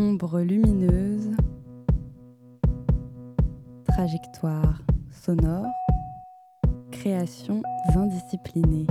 [0.00, 1.34] Ombre lumineuse,
[3.84, 5.66] trajectoire sonore,
[6.92, 7.62] créations
[7.96, 8.86] indisciplinées.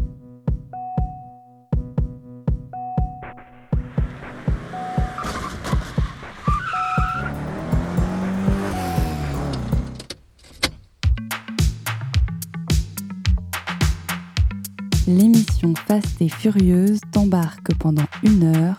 [15.08, 18.78] L'émission Fast et Furieuse t'embarque pendant une heure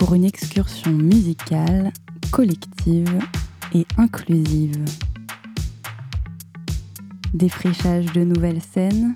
[0.00, 1.92] pour une excursion musicale,
[2.32, 3.18] collective
[3.74, 4.82] et inclusive.
[7.34, 9.14] Défrichage de nouvelles scènes,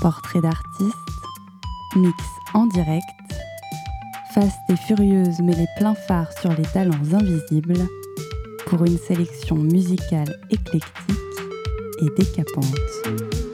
[0.00, 0.96] portraits d'artistes,
[1.94, 3.04] mix en direct,
[4.34, 7.78] Fast et Furieuse met les pleins phares sur les talents invisibles
[8.66, 11.14] pour une sélection musicale éclectique
[12.02, 13.53] et décapante.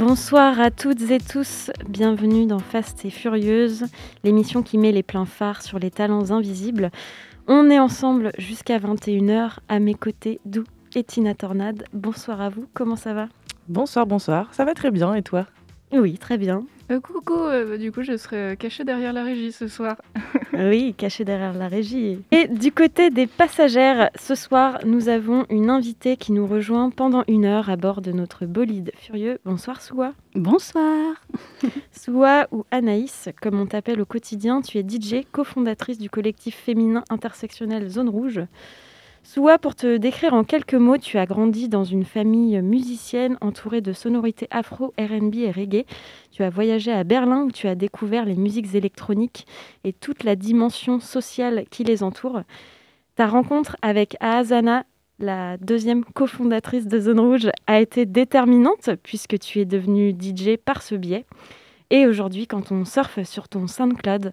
[0.00, 3.84] Bonsoir à toutes et tous, bienvenue dans Fast et Furieuse,
[4.24, 6.90] l'émission qui met les pleins phares sur les talents invisibles.
[7.46, 11.84] On est ensemble jusqu'à 21h, à mes côtés, Dou et Tina Tornade.
[11.92, 13.28] Bonsoir à vous, comment ça va?
[13.68, 15.12] Bonsoir, bonsoir, ça va très bien.
[15.12, 15.44] Et toi?
[15.92, 16.64] Oui, très bien.
[16.90, 19.96] Euh, coucou, euh, du coup je serai cachée derrière la régie ce soir.
[20.54, 22.18] oui, cachée derrière la régie.
[22.32, 27.22] Et du côté des passagères, ce soir nous avons une invitée qui nous rejoint pendant
[27.28, 29.38] une heure à bord de notre bolide furieux.
[29.44, 30.14] Bonsoir Soua.
[30.34, 31.14] Bonsoir.
[31.92, 37.04] Soua ou Anaïs, comme on t'appelle au quotidien, tu es DJ, cofondatrice du collectif féminin
[37.08, 38.40] intersectionnel Zone Rouge.
[39.22, 43.82] Soua, pour te décrire en quelques mots, tu as grandi dans une famille musicienne entourée
[43.82, 45.84] de sonorités afro, RB et reggae.
[46.30, 49.46] Tu as voyagé à Berlin où tu as découvert les musiques électroniques
[49.84, 52.42] et toute la dimension sociale qui les entoure.
[53.14, 54.84] Ta rencontre avec Ahazana,
[55.18, 60.82] la deuxième cofondatrice de Zone Rouge, a été déterminante puisque tu es devenue DJ par
[60.82, 61.26] ce biais.
[61.90, 64.32] Et aujourd'hui, quand on surfe sur ton SoundCloud,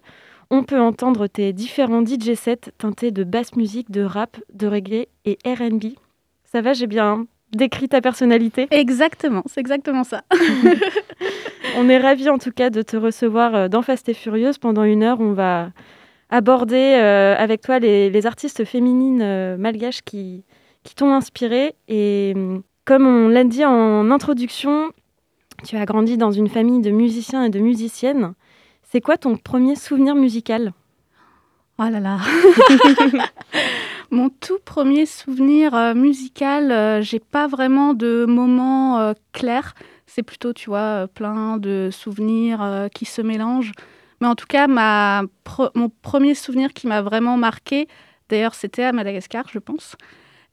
[0.50, 5.06] on peut entendre tes différents DJ sets teintés de basse musique, de rap, de reggae
[5.24, 5.94] et RB.
[6.44, 8.68] Ça va, j'ai bien décrit ta personnalité?
[8.70, 10.22] Exactement, c'est exactement ça.
[11.76, 14.58] on est ravis en tout cas de te recevoir euh, dans Fast et Furieuse.
[14.58, 15.70] Pendant une heure, on va
[16.30, 20.44] aborder euh, avec toi les, artistes féminines euh, malgaches qui,
[20.82, 21.74] qui t'ont inspiré.
[21.88, 24.90] Et mm, comme on l'a dit en introduction,
[25.66, 28.34] tu as grandi dans une famille de musiciens et de musiciennes.
[28.90, 30.72] C'est quoi ton premier souvenir musical?
[31.78, 32.20] Oh là là
[34.10, 39.74] Mon tout premier souvenir euh, musical, euh, j'ai pas vraiment de moment euh, clair.
[40.06, 43.72] C'est plutôt, tu vois, plein de souvenirs qui se mélangent.
[44.22, 45.22] Mais en tout cas, ma
[45.74, 47.88] mon premier souvenir qui m'a vraiment marqué,
[48.30, 49.96] d'ailleurs, c'était à Madagascar, je pense.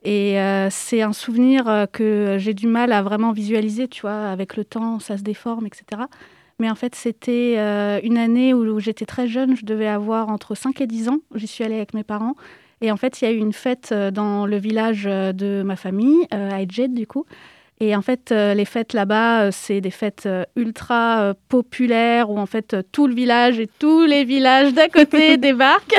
[0.04, 0.38] Et
[0.70, 5.00] c'est un souvenir que j'ai du mal à vraiment visualiser, tu vois, avec le temps,
[5.00, 6.02] ça se déforme, etc.
[6.60, 10.56] Mais en fait, c'était euh, une année où, j'étais très jeune, je devais avoir entre
[10.56, 11.20] 5 et 10 ans.
[11.36, 12.36] J'y suis allée avec mes parents.
[12.82, 15.64] Et en fait, il y a eu une fête euh, dans le village euh, de
[15.66, 17.26] ma famille, à Edjed, du coup.
[17.82, 23.06] Et en fait, les fêtes là-bas, c'est des fêtes ultra populaires où en fait tout
[23.06, 25.94] le village et tous les villages d'à côté débarquent.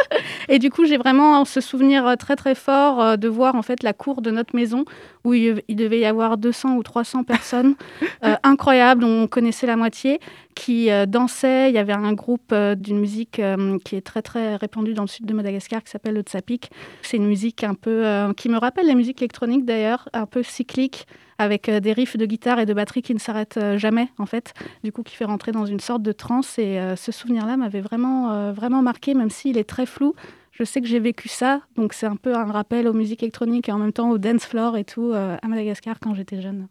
[0.50, 3.94] et du coup, j'ai vraiment ce souvenir très très fort de voir en fait la
[3.94, 4.84] cour de notre maison
[5.24, 7.74] où il, devait y avoir 200 ou 300 personnes
[8.24, 10.20] euh, incroyables, dont on connaissait la moitié,
[10.54, 11.70] qui euh, dansaient.
[11.70, 13.40] Il y avait un groupe euh, d'une musique
[13.84, 16.70] qui est très très répandue dans le sud de Madagascar qui s'appelle le Tsapik.
[17.02, 18.04] C'est une musique un peu
[18.36, 21.06] qui me rappelle la musique électronique d'ailleurs, un peu cyclique
[21.38, 24.54] avec des riffs de guitare et de batterie qui ne s'arrêtent jamais en fait,
[24.84, 28.52] du coup qui fait rentrer dans une sorte de transe et ce souvenir-là m'avait vraiment
[28.52, 30.14] vraiment marqué même s'il est très flou
[30.52, 33.68] je sais que j'ai vécu ça, donc c'est un peu un rappel aux musiques électroniques
[33.68, 36.68] et en même temps au dance floor et tout euh, à Madagascar quand j'étais jeune.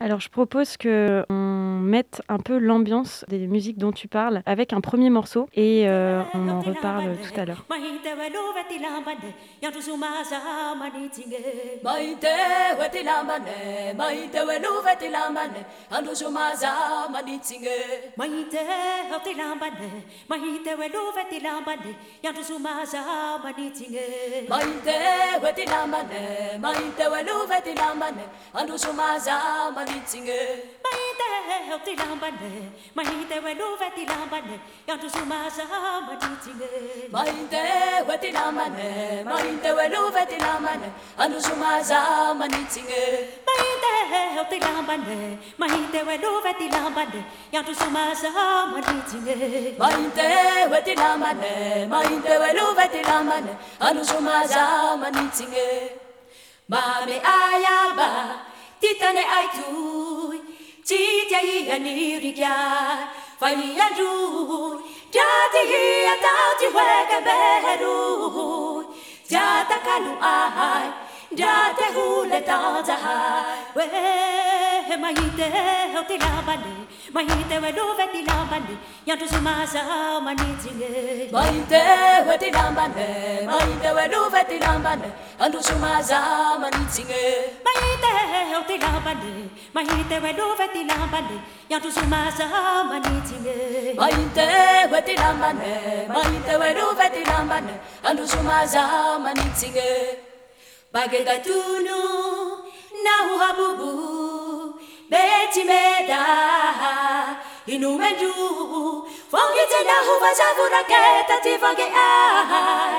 [0.00, 4.72] Alors je propose que on mette un peu l'ambiance des musiques dont tu parles avec
[4.72, 7.64] un premier morceau et euh, on en reparle tout à l'heure.
[29.84, 30.40] manitsinge
[30.84, 31.26] mahita
[31.68, 32.72] help ty lambane.
[32.96, 34.56] Mahita hoe lova ty lambane.
[34.88, 35.64] Andro somaza
[36.08, 36.68] manitsinge
[37.12, 37.62] mahita
[38.06, 39.24] hoe ty lambane.
[39.24, 40.88] Mahita hoe lova ty lambane.
[41.18, 42.00] Andro somaza
[42.40, 43.02] manitsinge
[43.36, 43.92] mahita
[44.36, 46.18] help ty lambane mahita hoe
[57.36, 58.08] ayaba
[58.84, 60.38] titane ai tui
[60.88, 62.56] chi tia i ani ri kya
[63.40, 64.12] fai mi andru
[65.14, 65.84] ja ti hi
[66.14, 67.96] ata ti we ka beru.
[69.32, 70.86] Ja ta kalu ai
[71.40, 72.58] ja te hu le ta
[73.04, 75.48] hai we mai te
[75.94, 76.74] ho ti la bale
[77.14, 78.74] mai te we do ve ti la bale
[79.08, 79.82] ya tu suma sa
[80.26, 80.92] mani tinge
[81.34, 81.82] mai te
[82.28, 83.08] we ti la bale
[83.50, 84.72] mai te we do ve ti la
[85.40, 86.20] ya tu suma sa
[86.62, 87.24] mani tinge
[87.66, 87.93] mai te
[88.68, 89.32] ti lambane
[89.74, 91.36] ma inte we do ve ti lambane
[91.68, 92.46] ya tu suma sa
[92.88, 93.56] ma ni ti me.
[94.00, 94.46] Ma inte
[94.90, 95.72] we ti lambane
[96.08, 99.92] ma inte we do ve ti lambane an tu suma sa ma ni ti ge
[100.92, 102.00] bagega tunu
[103.04, 103.92] na hu habubu
[105.10, 106.22] beti meda
[107.74, 108.32] inumendu
[109.32, 112.98] fongi tena hu va sa vuraketa ti fongi ai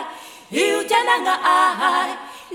[0.63, 2.11] iu tena nga ai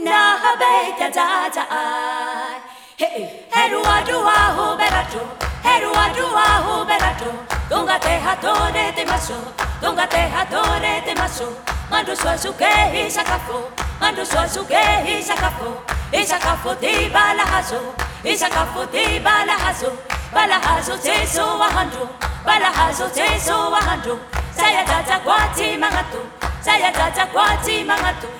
[0.06, 2.69] na habeta ta ta ai
[3.00, 3.20] hey
[3.52, 5.20] heru adua ho berato
[5.66, 7.30] heru adua ho berato
[7.70, 9.36] donga te hatore te maso
[9.82, 11.46] donga te hatore te maso
[11.90, 13.60] mando sua suke isakafo
[14.00, 14.82] mando sua suke
[15.14, 15.70] isakafo
[16.12, 17.80] isakafo di balahazo
[18.32, 19.90] isakafo di balahazo
[20.34, 22.04] balahazo teso wahando
[22.44, 24.18] balahazo teso wahando
[24.52, 26.20] saya tata kwati mangato
[26.60, 28.39] saya tata kwati mangato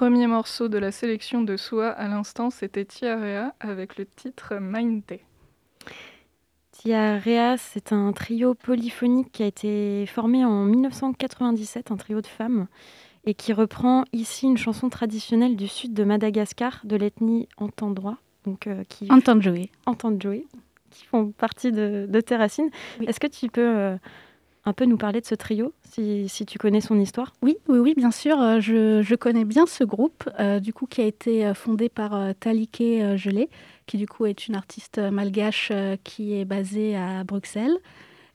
[0.00, 5.02] Premier morceau de la sélection de Soa à l'instant, c'était Tiarea avec le titre Mind
[6.72, 12.66] Tiarea, c'est un trio polyphonique qui a été formé en 1997, un trio de femmes,
[13.26, 18.16] et qui reprend ici une chanson traditionnelle du sud de Madagascar, de l'ethnie Entendroit.
[18.46, 19.06] Donc, euh, qui
[20.88, 22.70] qui font partie de, de tes racines.
[23.00, 23.06] Oui.
[23.06, 23.96] Est-ce que tu peux euh,
[24.64, 27.32] un peu nous parler de ce trio, si, si tu connais son histoire?
[27.42, 28.40] Oui, oui, oui, bien sûr.
[28.40, 31.88] euh, Je, je connais bien ce groupe, euh, du coup, qui a été euh, fondé
[31.88, 32.82] par euh, Talike
[33.16, 33.48] Gelé,
[33.86, 35.72] qui du coup est une artiste malgache
[36.04, 37.76] qui est basée à Bruxelles.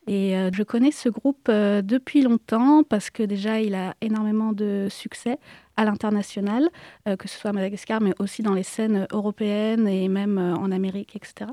[0.07, 5.39] Et je connais ce groupe depuis longtemps parce que déjà, il a énormément de succès
[5.77, 6.69] à l'international,
[7.06, 11.16] que ce soit à Madagascar, mais aussi dans les scènes européennes et même en Amérique,
[11.16, 11.50] etc.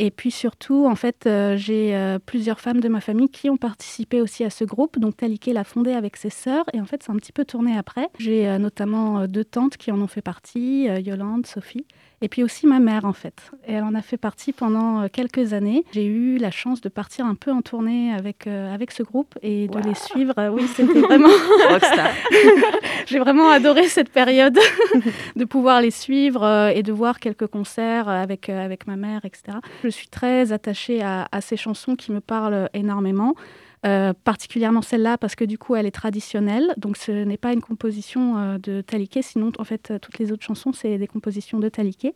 [0.00, 3.56] Et puis surtout, en fait, euh, j'ai euh, plusieurs femmes de ma famille qui ont
[3.56, 4.98] participé aussi à ce groupe.
[5.00, 7.76] Donc Talike l'a fondé avec ses sœurs et en fait, c'est un petit peu tourné
[7.76, 8.08] après.
[8.18, 11.84] J'ai euh, notamment deux tantes qui en ont fait partie, Yolande, Sophie,
[12.20, 13.50] et puis aussi ma mère en fait.
[13.66, 15.84] Et elle en a fait partie pendant euh, quelques années.
[15.92, 19.38] J'ai eu la chance de partir un peu en tournée avec, euh, avec ce groupe
[19.42, 20.34] et de les suivre.
[20.50, 21.28] Oui, c'était vraiment...
[23.06, 24.58] J'ai vraiment adoré cette période
[25.36, 29.24] de pouvoir les suivre euh, et de voir quelques concerts avec, euh, avec ma mère,
[29.24, 29.58] etc.
[29.82, 33.34] Je suis très attachée à, à ces chansons qui me parlent énormément.
[33.86, 37.60] Euh, particulièrement celle-là parce que du coup elle est traditionnelle, donc ce n'est pas une
[37.60, 41.68] composition euh, de Talike, sinon en fait toutes les autres chansons c'est des compositions de
[41.68, 42.08] Talike.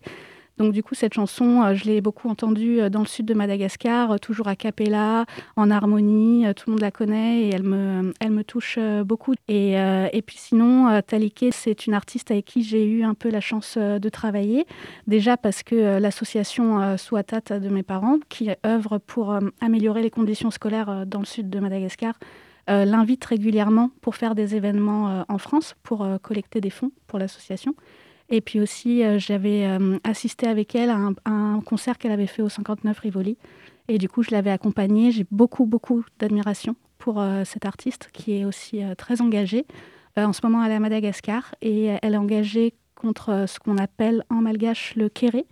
[0.59, 3.35] Donc du coup cette chanson, euh, je l'ai beaucoup entendue euh, dans le sud de
[3.35, 5.25] Madagascar, euh, toujours a cappella,
[5.57, 9.35] en harmonie, tout le monde la connaît et elle me, elle me touche beaucoup.
[9.49, 13.41] Et, et puis sinon, Talike, c'est une artiste avec qui j'ai eu un peu la
[13.41, 14.67] chance de travailler.
[15.07, 21.07] Déjà parce que l'association Suatat de mes parents, qui œuvre pour améliorer les conditions scolaires
[21.07, 22.15] dans le sud de Madagascar,
[22.69, 27.75] l'invite régulièrement pour faire des événements en France, pour collecter des fonds pour l'association.
[28.33, 30.97] Et puis aussi, euh, j'avais euh, assisté avec elle à
[31.27, 33.37] un, concert qu'elle avait fait au 59 Rivoli.
[33.89, 35.13] Et du coup, je l'avais accompagnée.
[35.13, 39.67] J'ai beaucoup, beaucoup d'admiration pour euh, cette artiste qui est aussi très engagée.
[40.17, 44.25] En ce moment, elle est à Madagascar et elle est engagée contre ce qu'on appelle
[44.31, 45.45] en malgache le kéré.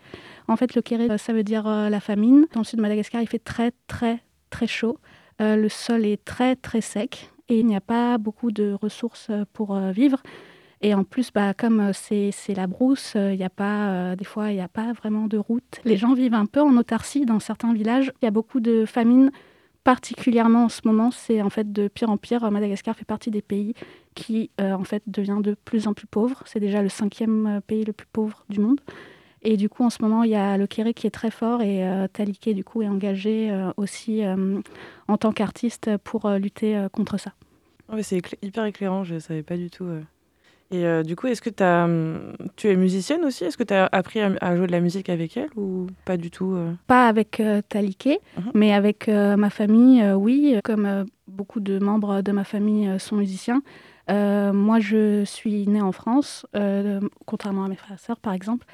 [0.49, 2.46] En fait, le kéré, ça veut dire la famine.
[2.52, 4.99] Dans le sud de Madagascar, il fait très, très, très chaud.
[5.38, 9.75] Le sol est très, très sec et il n'y a pas beaucoup de ressources pour
[9.78, 10.22] vivre.
[10.82, 14.16] Et en plus, bah, comme euh, c'est la brousse, euh, il n'y a pas, euh,
[14.16, 15.80] des fois, il n'y a pas vraiment de route.
[15.84, 18.12] Les gens vivent un peu en autarcie dans certains villages.
[18.22, 19.30] Il y a beaucoup de famine
[19.84, 22.50] particulièrement en ce moment, c'est en fait de pire en pire.
[22.50, 23.75] Madagascar fait partie des pays
[24.14, 26.42] qui en fait devient de plus en plus pauvre.
[26.44, 28.80] C'est déjà le cinquième pays le plus pauvre du monde.
[29.42, 31.62] Et du coup, en ce moment, il y a le Kéré qui est très fort
[31.62, 34.60] et euh, Taliké, du coup, est engagé euh, aussi euh,
[35.08, 37.32] en tant qu'artiste pour lutter contre ça.
[38.02, 39.87] c'est hyper éclairant, je ne savais pas du tout.
[40.73, 43.45] Et du coup, est-ce que as, hum, tu es musicienne aussi?
[43.45, 46.31] Est-ce que tu as appris à, jouer de la musique avec elle ou pas du
[46.31, 48.50] tout Pas avec Taliké, mhm.
[48.55, 50.61] mais avec ma famille, oui.
[50.62, 53.62] Comme beaucoup de membres de ma famille sont musiciens,
[54.09, 56.47] moi, je suis née en France,
[57.27, 58.67] contrairement à mes frères et sœurs, par exemple.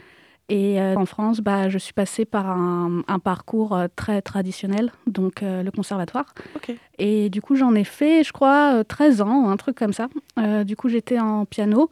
[0.49, 5.43] Et euh, en France, bah, je suis passée par un, parcours euh, très traditionnel, donc
[5.43, 6.35] euh, le conservatoire.
[6.99, 10.09] Et du coup, j'en ai fait, je crois, 13 ans, un truc comme ça.
[10.65, 11.91] du coup, j'étais en piano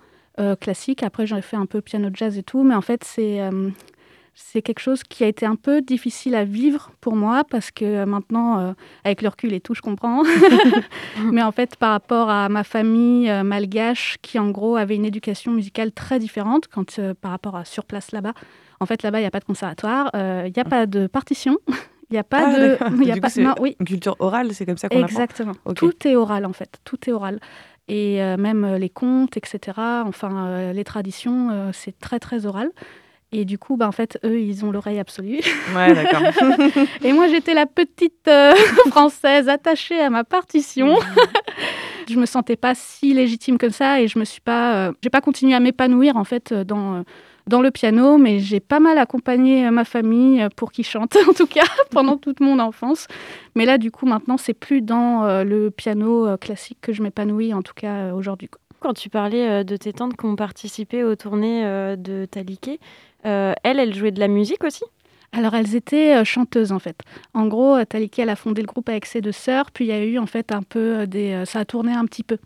[0.61, 1.03] classique.
[1.03, 2.63] Après, j'en ai fait un peu piano jazz et tout.
[2.63, 3.41] Mais en fait, c'est
[4.35, 8.05] c'est quelque chose qui a été un peu difficile à vivre pour moi parce que
[8.05, 8.73] maintenant, euh,
[9.05, 10.25] avec le recul et tout, je comprends.
[11.33, 15.05] Mais en fait, par rapport à ma famille euh, malgache qui, en gros, avait une
[15.05, 18.35] éducation musicale très différente quand, euh, par rapport à sur place là-bas.
[18.81, 21.59] En fait, là-bas, il n'y a pas de conservatoire, il n'y a pas de partition.
[22.11, 23.05] Il n'y a pas ah, de.
[23.05, 23.77] Y a pas, oui.
[23.81, 25.55] Une culture orale, c'est comme ça qu'on Exactement.
[25.75, 26.79] Tout est oral, en fait.
[26.85, 27.41] Tout est oral.
[27.89, 29.59] Et même les contes, etc.
[30.05, 32.71] Enfin, les traditions, c'est très, très oral.
[33.37, 35.41] Et du coup, bah, en fait, eux, ils ont l'oreille absolue.
[35.75, 36.23] Ouais, d'accord.
[37.05, 38.55] et moi, j'étais la petite euh,
[38.91, 40.97] française attachée à ma partition.
[42.09, 45.11] je me sentais pas si légitime que ça et je me suis pas, euh, j'ai
[45.11, 47.03] pas continué à m'épanouir en fait euh, dans
[47.47, 51.47] dans le piano, mais j'ai pas mal accompagné ma famille pour qu'ils chantent, en tout
[51.47, 53.07] cas, pendant toute mon enfance.
[53.55, 57.61] Mais là, du coup, maintenant, c'est plus dans le piano classique que je m'épanouis, en
[57.61, 58.49] tout cas aujourd'hui.
[58.85, 61.63] Quand tu parlais de tes tantes qui ont participé aux tournées
[61.97, 62.79] de Taliké,
[63.25, 64.85] euh, elle, elle jouait de la musique aussi?
[65.33, 67.01] Alors elles étaient euh, chanteuses en fait.
[67.33, 69.89] En gros, euh, Taliki elle a fondé le groupe avec ses deux sœurs, puis il
[69.89, 72.37] y a eu en fait un peu des, ça a tourné un petit peu.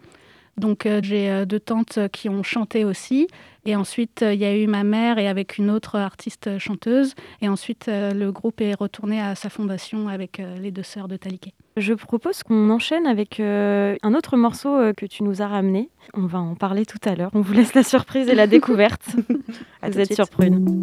[0.58, 3.28] Donc euh, j'ai euh, deux tantes euh, qui ont chanté aussi.
[3.64, 7.14] Et ensuite, il y a eu ma mère et avec une autre artiste chanteuse.
[7.42, 11.52] Et ensuite, le groupe est retourné à sa fondation avec les deux sœurs de Taliké.
[11.76, 15.90] Je propose qu'on enchaîne avec un autre morceau que tu nous as ramené.
[16.14, 17.30] On va en parler tout à l'heure.
[17.34, 19.04] On vous laisse la surprise et la découverte.
[19.82, 20.80] Vous êtes sur Prune.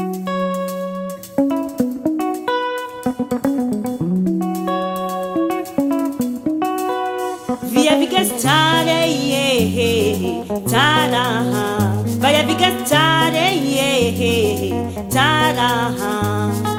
[7.64, 7.98] Via
[10.70, 13.50] Taraha, vaya ficar tare,
[15.10, 16.75] taraha.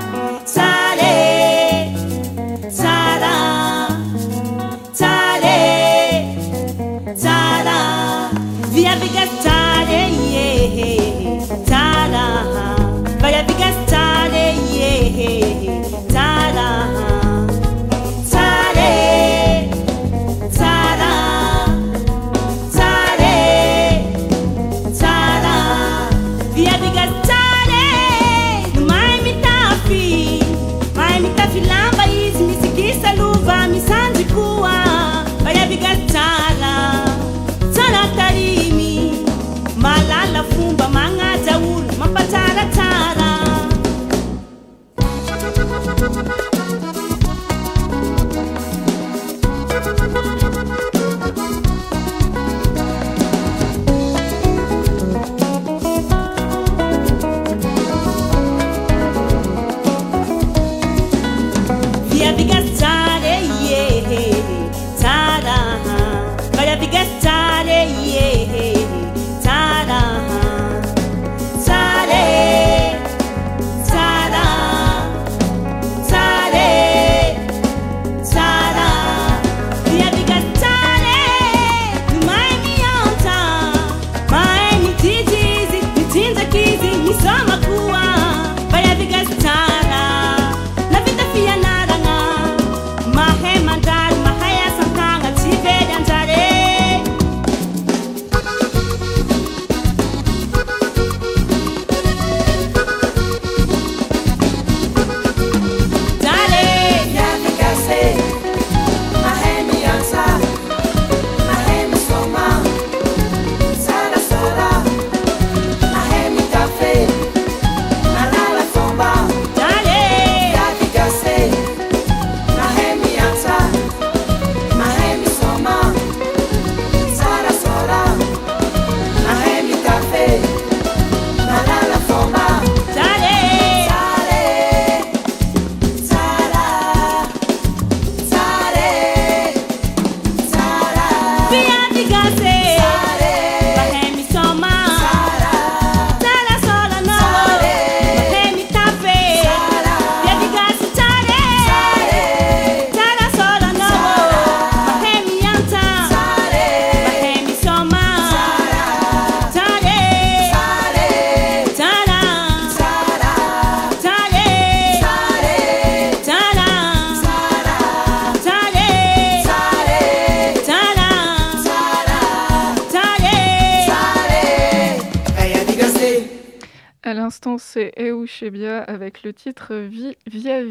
[179.37, 180.62] Titre Vi Via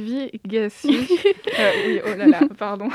[0.45, 0.89] Gassi.
[1.59, 2.89] euh, oui, oh là là, pardon.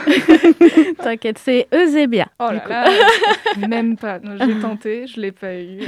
[1.02, 2.28] T'inquiète, c'est Eusebia.
[2.38, 4.20] Oh là là, même pas.
[4.38, 5.80] J'ai tenté, je l'ai pas eu.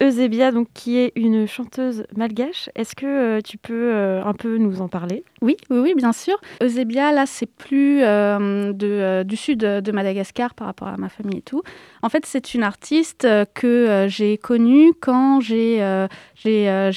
[0.00, 2.70] Eusebia, donc, qui est une chanteuse malgache.
[2.74, 5.24] Est-ce que euh, tu peux euh, un peu nous en parler?
[5.42, 6.38] Oui, oui, oui, bien sûr.
[6.62, 11.38] Eusebia, là, c'est plus euh, euh, du sud de Madagascar par rapport à ma famille
[11.38, 11.62] et tout.
[12.02, 15.80] En fait, c'est une artiste euh, que j'ai connue quand j'ai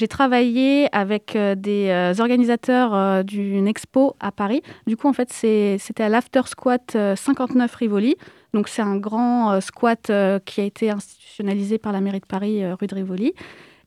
[0.10, 4.62] travaillé avec des organisateurs d'une expo à Paris.
[4.88, 8.18] Du coup, en fait, c'était à l'After Squat euh, 59 Rivoli.
[8.54, 10.12] Donc, c'est un grand squat
[10.46, 13.34] qui a été institutionnalisé par la mairie de Paris, rue de Rivoli.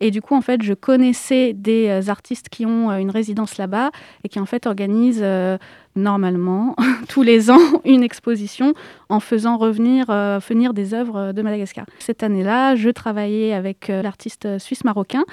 [0.00, 3.56] Et du coup, en fait, je connaissais des euh, artistes qui ont euh, une résidence
[3.56, 3.90] là-bas
[4.24, 5.56] et qui, en fait, organisent euh,
[5.96, 6.76] normalement
[7.08, 8.74] tous les ans une exposition
[9.08, 11.86] en faisant revenir euh, venir des œuvres de Madagascar.
[11.98, 15.24] Cette année-là, je travaillais avec euh, l'artiste suisse-marocain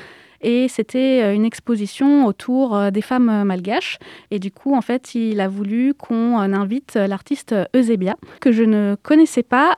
[0.41, 3.97] et c'était euh, une exposition autour euh, des femmes malgaches.
[4.31, 8.95] Et du coup, en fait, il a voulu qu'on invite l'artiste Eusebia, que je ne
[9.01, 9.77] connaissais pas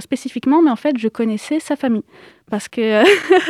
[0.00, 2.04] spécifiquement, mais en fait, je connaissais sa famille.
[2.50, 3.02] Parce que,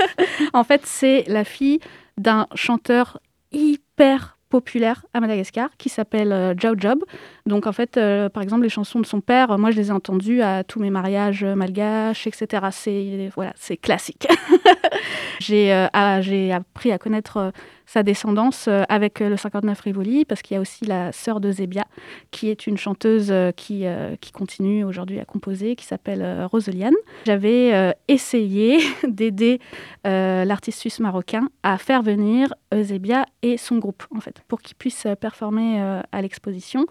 [0.52, 1.80] en fait, c'est la fille
[2.16, 3.20] d'un chanteur
[3.52, 7.04] hyper populaire à Madagascar qui s'appelle euh, Job.
[7.46, 9.88] Donc en fait, euh, par exemple, les chansons de son père, euh, moi je les
[9.88, 12.66] ai entendues à tous mes mariages malgaches, etc.
[12.70, 14.26] C'est voilà, c'est classique.
[15.40, 17.50] j'ai euh, j'ai appris à connaître euh,
[17.86, 21.50] sa descendance euh, avec le 59 Rivoli parce qu'il y a aussi la sœur de
[21.50, 21.84] Zébia
[22.30, 23.86] qui est une chanteuse qui,
[24.32, 26.94] continue aujourd'hui à composer, qui s'appelle Roseliane.
[27.26, 29.58] J'avais essayé d'aider
[30.04, 35.06] l'artiste suisse marocain à faire venir Eusebia et son groupe, en fait, pour qu'ils puissent
[35.20, 35.80] performer
[36.12, 36.86] à l'exposition.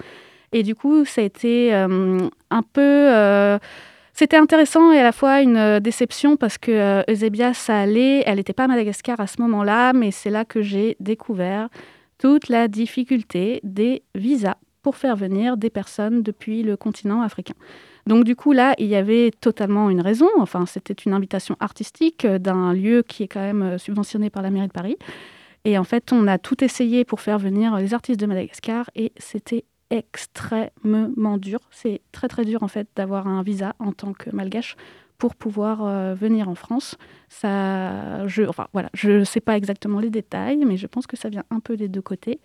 [0.51, 3.59] Et du coup, ça a été un peu...
[4.17, 8.23] c'était intéressant et à la fois une euh, déception parce que euh, Eusebia, ça allait,
[8.25, 11.69] elle n'était pas à Madagascar à ce moment-là, mais c'est là que j'ai découvert
[12.17, 17.53] toute la difficulté des visas pour faire venir des personnes depuis le continent africain.
[18.07, 20.29] Donc du coup, là, il y avait totalement une raison.
[20.39, 24.49] Enfin, c'était une invitation artistique euh, d'un lieu qui est quand même subventionné par la
[24.49, 24.97] mairie de Paris.
[25.63, 29.11] Et en fait, on a tout essayé pour faire venir les artistes de Madagascar et
[29.17, 31.59] c'était extrêmement dur.
[31.71, 34.75] C'est très très dur en fait d'avoir un visa en tant que malgache
[35.17, 36.95] pour pouvoir euh, venir en France.
[37.29, 41.43] Ça, je, enfin voilà, sais pas exactement les détails, mais je pense que ça vient
[41.49, 42.39] un peu des deux côtés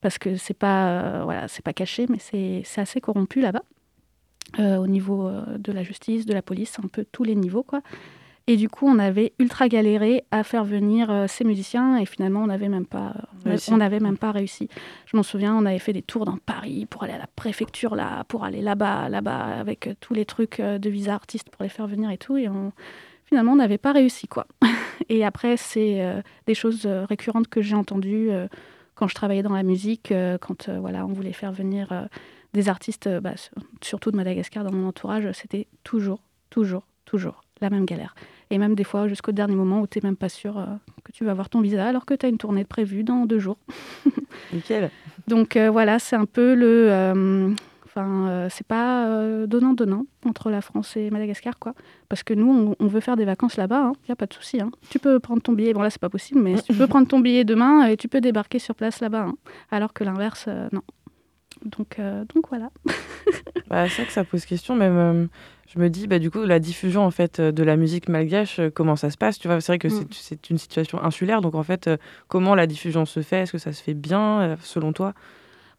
[0.00, 3.62] parce que c'est pas euh, voilà, pas caché, mais c'est assez corrompu là-bas
[4.58, 7.82] euh, au niveau de la justice, de la police, un peu tous les niveaux quoi.
[8.48, 12.42] Et du coup, on avait ultra galéré à faire venir euh, ces musiciens et finalement,
[12.42, 13.14] on n'avait même pas,
[13.46, 13.72] euh, Réussi.
[13.72, 14.68] on n'avait même pas réussi.
[15.06, 17.94] Je m'en souviens, on avait fait des tours dans Paris pour aller à la préfecture
[17.94, 21.68] là, pour aller là-bas, là-bas avec euh, tous les trucs de visa artistes pour les
[21.68, 22.36] faire venir et tout.
[22.36, 22.72] Et on-
[23.26, 24.46] finalement, on n'avait pas réussi quoi.
[25.08, 26.04] et après, c'est
[26.46, 28.28] des choses récurrentes que j'ai entendues
[28.94, 32.08] quand je travaillais dans la musique, quand voilà, on voulait faire venir
[32.52, 37.70] des artistes, bah, sur- surtout de Madagascar dans mon entourage, c'était toujours, toujours, toujours la
[37.70, 38.14] même galère.
[38.52, 40.66] Et même des fois jusqu'au dernier moment où tu n'es même pas sûr euh,
[41.04, 43.24] que tu vas avoir ton visa alors que tu as une tournée de prévue dans
[43.24, 43.56] deux jours.
[44.52, 44.90] Nickel.
[45.26, 46.86] Donc euh, voilà, c'est un peu le.
[46.90, 47.50] euh,
[47.94, 51.74] Enfin, c'est pas donnant-donnant entre la France et Madagascar, quoi.
[52.08, 54.32] Parce que nous, on, on veut faire des vacances là-bas, il n'y a pas de
[54.32, 54.62] souci.
[54.62, 54.70] hein.
[54.88, 57.20] Tu peux prendre ton billet, bon là, c'est pas possible, mais tu peux prendre ton
[57.20, 59.26] billet demain et tu peux débarquer sur place là-bas.
[59.28, 59.34] hein.
[59.70, 60.80] Alors que l'inverse, non.
[61.66, 62.70] Donc, euh, donc voilà.
[63.68, 64.74] Bah, c'est vrai que ça pose question.
[64.74, 65.26] Même, euh,
[65.68, 68.70] je me dis, bah, du coup, la diffusion en fait de la musique malgache, euh,
[68.70, 69.90] comment ça se passe Tu vois, c'est vrai que Mm.
[69.90, 71.40] c'est- c'est une situation insulaire.
[71.40, 71.96] Donc en fait, euh,
[72.28, 73.38] comment la diffusion se fait?
[73.42, 75.14] Est-ce que ça se fait bien, euh, selon toi?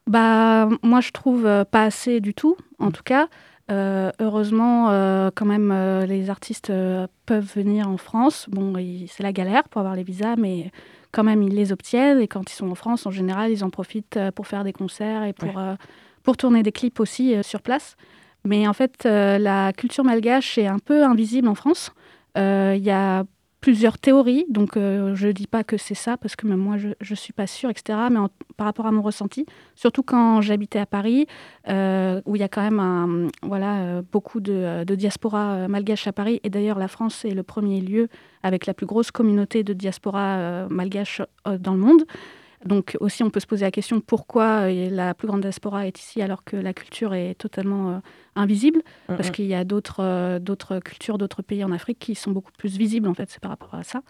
[0.08, 3.28] Bah, moi, je trouve pas assez du tout, en tout cas.
[3.72, 6.72] Euh, heureusement, euh, quand même, euh, les artistes
[7.26, 8.48] peuvent venir en France.
[8.52, 8.74] Bon,
[9.08, 10.72] c'est la galère pour avoir les visas, mais
[11.13, 12.19] quand même, ils les obtiennent.
[12.19, 15.24] Et quand ils sont en France, en général, ils en profitent pour faire des concerts
[15.24, 15.54] et pour,
[16.24, 17.96] pour tourner des clips aussi sur place.
[18.45, 21.91] Mais en fait, euh, la culture malgache est un peu invisible en France.
[22.38, 23.23] Euh, Il y a
[23.62, 26.75] plusieurs théories, donc euh, je ne dis pas que c'est ça, parce que même moi,
[26.77, 27.97] je ne suis pas sûre, etc.
[28.12, 28.19] Mais
[28.58, 31.27] par rapport à mon ressenti, surtout quand j'habitais à Paris,
[31.69, 36.41] où il y a quand même voilà, beaucoup de, de diaspora malgache à Paris.
[36.43, 38.10] Et d'ailleurs, la France est le premier lieu
[38.41, 42.03] avec la plus grosse communauté de diaspora malgache dans le monde.
[42.65, 45.99] Donc aussi, on peut se poser la question pourquoi euh, la plus grande diaspora est
[45.99, 47.97] ici alors que la culture est totalement euh,
[48.36, 48.80] invisible?
[49.10, 49.32] Mm, parce mm.
[49.32, 52.78] qu'il y a d'autres euh, d'autres cultures, d'autres pays en Afrique qui sont beaucoup plus
[52.78, 54.02] visibles en fait, c'est par rapport à ça.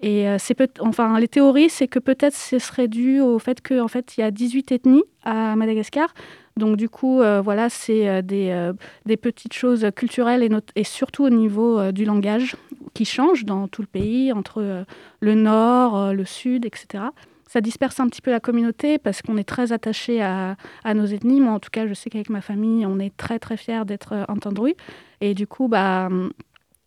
[0.00, 3.88] Et euh, c'est enfin les théories, c'est que peut-être ce serait dû au fait qu'en
[3.88, 6.12] fait il y a 18 ethnies à Madagascar.
[6.58, 8.72] Donc du coup, voilà, c'est des,
[9.06, 12.56] des petites choses culturelles et, et surtout au niveau du langage
[12.92, 14.84] qui changent dans tout le pays, entre
[15.20, 17.04] le nord, le sud, etc
[17.52, 20.56] ça disperse un petit peu la communauté parce qu'on est très attaché à,
[20.94, 21.40] nos ethnies.
[21.40, 24.24] Moi, en tout cas, je sais qu'avec ma famille, on est très très fiers d'être
[24.28, 24.74] entendus.
[25.20, 26.08] Et du coup, bah,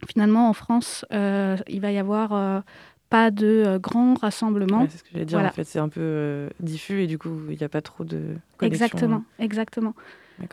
[0.08, 2.64] finalement, en France, il va y avoir
[3.10, 4.88] pas de euh, grands rassemblements.
[4.90, 7.30] c'est ce que j'allais dire, en fait, c'est un peu euh, diffus et du coup,
[7.50, 8.86] il n'y a pas trop de connexion.
[8.86, 9.94] Exactement, exactement.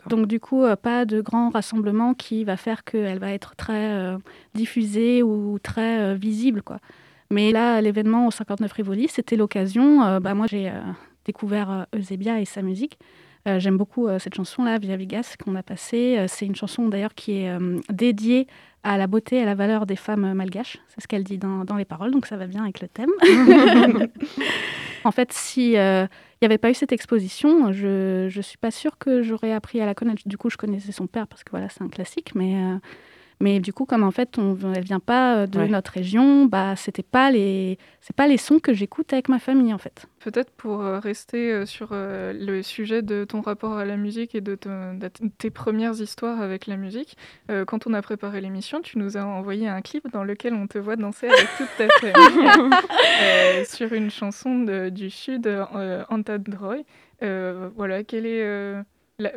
[0.07, 4.15] Donc du coup, euh, pas de grands rassemblements qui va faire qu'elle va être très
[4.53, 6.79] diffusée ou très visible, quoi.
[7.29, 10.19] Mais là, l'événement au 59 Rivoli, c'était l'occasion.
[10.19, 10.71] bah, moi, j'ai
[11.25, 12.99] découvert Eusebia et sa musique.
[13.45, 16.23] J'aime beaucoup cette chanson-là, Via Vigas, qu'on a passée.
[16.27, 17.57] c'est une chanson d'ailleurs qui est
[17.89, 18.47] dédiée
[18.83, 20.77] à la beauté et à la valeur des femmes malgaches.
[20.89, 23.09] C'est ce qu'elle dit dans, les paroles, donc ça va bien avec le thème.
[25.03, 26.05] en fait, si il euh,
[26.41, 29.85] n'y avait pas eu cette exposition, je ne suis pas sûre que j'aurais appris à
[29.85, 30.21] la connaître.
[30.25, 32.75] Du coup, je connaissais son père parce que voilà, c'est un classique, mais euh,
[33.43, 36.77] mais du coup, comme en fait, on, elle vient pas euh, de notre région, bah,
[36.77, 40.05] c'était pas les, c'est pas les sons que j'écoute avec ma famille en fait.
[40.21, 44.39] Peut-être pour euh, rester euh, sur le sujet de ton rapport à la musique et
[44.39, 44.57] de,
[45.37, 47.17] tes premières histoires avec la musique,
[47.67, 50.77] quand on a préparé l'émission, tu nous as envoyé un clip dans lequel on te
[50.77, 55.49] voit danser avec toute ta famille sur une chanson du sud,
[56.09, 56.83] Antadroy.
[57.19, 58.83] voilà, quelle est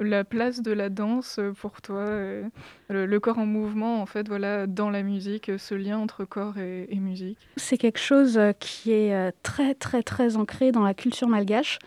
[0.00, 2.48] la, place de la danse euh, pour toi, euh,
[2.88, 6.88] le, corps en mouvement, en fait, voilà, dans la musique, ce lien entre corps et,
[6.96, 11.78] musique C'est quelque chose euh, qui est très, très, très ancré dans la culture malgache.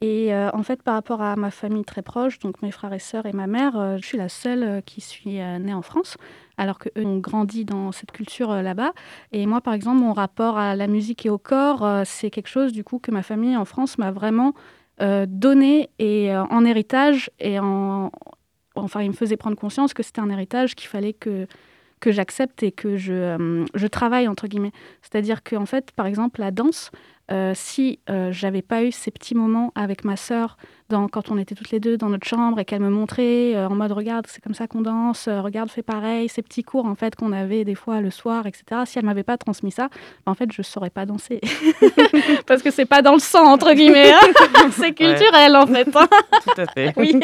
[0.00, 3.26] Et en fait, par rapport à ma famille très proche, donc mes frères et sœurs
[3.26, 6.16] et ma mère, je suis la seule qui suis née en France,
[6.56, 8.92] alors qu'eux ont grandi dans cette culture là-bas.
[9.32, 12.72] Et moi, par exemple, mon rapport à la musique et au corps, c'est quelque chose
[12.72, 14.54] du coup que ma famille en France m'a vraiment
[15.00, 18.10] euh, donné et euh, en héritage et en
[18.74, 21.46] enfin il me faisait prendre conscience que c'était un héritage qu'il fallait que
[22.00, 24.72] que j'accepte et que je, euh, je travaille entre guillemets.
[25.02, 26.90] C'est-à-dire que en fait, par exemple, la danse,
[27.30, 30.56] euh, si euh, j'avais pas eu ces petits moments avec ma sœur
[31.12, 33.74] quand on était toutes les deux dans notre chambre et qu'elle me montrait euh, en
[33.74, 37.14] mode regarde c'est comme ça qu'on danse regarde fais pareil ces petits cours en fait
[37.14, 39.90] qu'on avait des fois le soir etc si elle m'avait pas transmis ça
[40.24, 41.42] en fait je saurais pas danser.
[42.46, 44.70] Parce que c'est pas dans le sang entre guillemets hein.
[44.70, 46.08] c'est culturel en fait hein.
[46.44, 46.94] tout à fait.
[46.96, 47.20] Oui.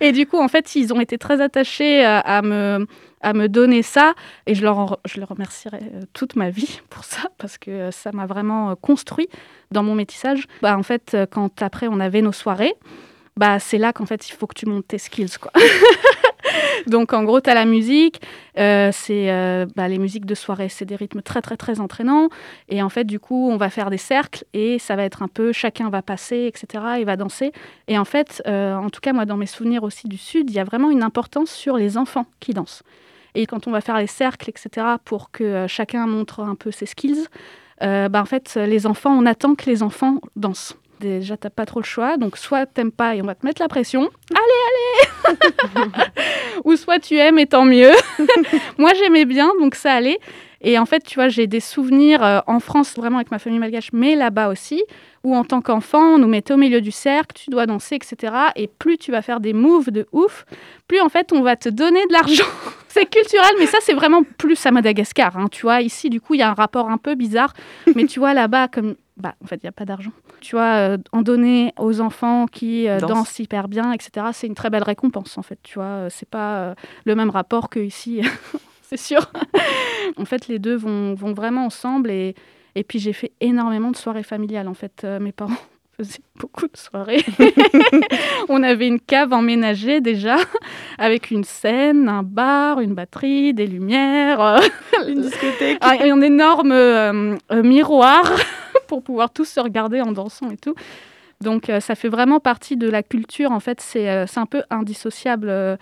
[0.00, 2.86] Et du coup en fait ils ont été très attachés à me
[3.20, 4.14] à me donner ça.
[4.46, 8.12] Et je leur, je remercierai euh, toute ma vie pour ça, parce que euh, ça
[8.12, 9.28] m'a vraiment euh, construit
[9.70, 10.46] dans mon métissage.
[10.62, 12.74] Bah, en fait, quand après on avait nos soirées,
[13.36, 15.38] bah, c'est là qu'en fait il faut que tu montes tes skills.
[15.40, 15.52] Quoi.
[16.86, 18.20] Donc en gros, tu as la musique,
[18.56, 22.28] c'est bah, les musiques de soirée, c'est des rythmes très très très entraînants.
[22.68, 25.28] Et en fait, du coup, on va faire des cercles et ça va être un
[25.28, 26.84] peu chacun va passer, etc.
[26.98, 27.52] et va danser.
[27.88, 30.60] Et en fait, en tout cas, moi, dans mes souvenirs aussi du Sud, il y
[30.60, 32.82] a vraiment une importance sur les enfants qui dansent.
[33.36, 36.70] Et quand on va faire les cercles, etc., pour que euh, chacun montre un peu
[36.70, 37.26] ses skills,
[37.82, 40.76] euh, bah, en fait, les enfants, on attend que les enfants dansent.
[41.00, 43.60] Déjà, t'as pas trop le choix, donc soit t'aimes pas et on va te mettre
[43.60, 45.36] la pression, allez, allez
[46.64, 47.92] Ou soit tu aimes et tant mieux.
[48.78, 50.18] Moi, j'aimais bien, donc ça allait.
[50.62, 53.58] Et en fait, tu vois, j'ai des souvenirs euh, en France, vraiment avec ma famille
[53.58, 54.82] malgache, mais là-bas aussi,
[55.22, 58.32] où en tant qu'enfant, on nous mettait au milieu du cercle, tu dois danser, etc.
[58.56, 60.46] Et plus tu vas faire des moves de ouf,
[60.88, 62.44] plus en fait, on va te donner de l'argent.
[62.88, 65.36] c'est culturel, mais ça, c'est vraiment plus à Madagascar.
[65.36, 67.52] Hein, tu vois, ici, du coup, il y a un rapport un peu bizarre.
[67.94, 70.12] Mais tu vois, là-bas, comme bah, en fait, il n'y a pas d'argent.
[70.40, 74.54] Tu vois, euh, en donner aux enfants qui euh, dansent hyper bien, etc., c'est une
[74.54, 75.58] très belle récompense, en fait.
[75.62, 76.74] Tu vois, c'est pas
[77.04, 78.22] le même rapport que ici
[78.88, 79.30] c'est sûr.
[80.16, 82.10] en fait, les deux vont, vont vraiment ensemble.
[82.10, 82.34] Et,
[82.74, 84.68] et puis, j'ai fait énormément de soirées familiales.
[84.68, 85.54] En fait, euh, mes parents
[85.96, 87.24] faisaient beaucoup de soirées.
[88.48, 90.36] on avait une cave emménagée déjà,
[90.98, 94.60] avec une scène, un bar, une batterie, des lumières, euh,
[95.08, 95.78] une discothèque.
[96.02, 98.30] Et un énorme euh, miroir
[98.88, 100.74] pour pouvoir tous se regarder en dansant et tout.
[101.40, 103.52] Donc, ça fait vraiment partie de la culture.
[103.52, 105.78] En fait, c'est un peu indissociable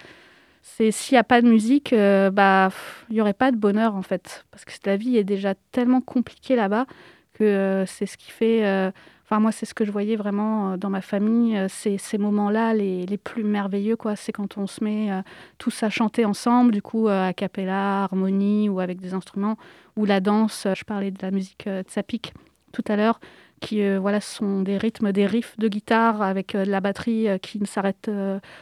[0.65, 2.71] c'est s'il n'y a pas de musique, euh, bah
[3.11, 6.01] il n'y aurait pas de bonheur en fait, parce que la vie est déjà tellement
[6.01, 6.87] compliquée là-bas
[7.35, 8.93] que euh, c'est ce qui fait.
[9.25, 12.75] Euh, enfin moi c'est ce que je voyais vraiment dans ma famille, c'est ces moments-là
[12.75, 14.17] les, les, plus merveilleux quoi.
[14.17, 15.11] C'est quand on se met
[15.59, 19.57] tous à chanter ensemble, du coup a cappella, harmonie ou avec des instruments,
[19.97, 20.67] ou la danse.
[20.75, 22.35] Je parlais de la musique tsapik
[22.73, 23.19] tout à l'heure
[23.65, 27.29] qui euh, voilà, sont des rythmes, des riffs de guitare avec euh, de la batterie
[27.29, 28.11] euh, qui ne s'arrête.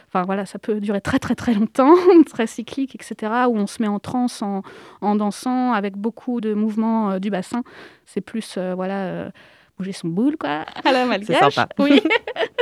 [0.07, 1.93] Enfin voilà, ça peut durer très très très longtemps,
[2.29, 3.31] très cyclique, etc.
[3.49, 4.61] Où on se met en transe en,
[5.01, 7.63] en dansant avec beaucoup de mouvements du bassin.
[8.05, 9.31] C'est plus voilà
[9.77, 11.53] bouger son boule quoi à la malgache.
[11.53, 11.69] Sympa.
[11.79, 12.01] Oui.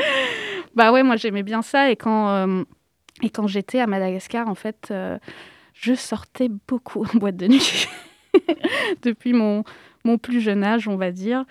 [0.76, 2.64] bah ouais, moi j'aimais bien ça et quand
[3.22, 4.94] et quand j'étais à Madagascar en fait
[5.74, 7.88] je sortais beaucoup en boîte de nuit
[9.02, 9.64] depuis mon,
[10.06, 11.46] mon plus jeune âge, on va dire.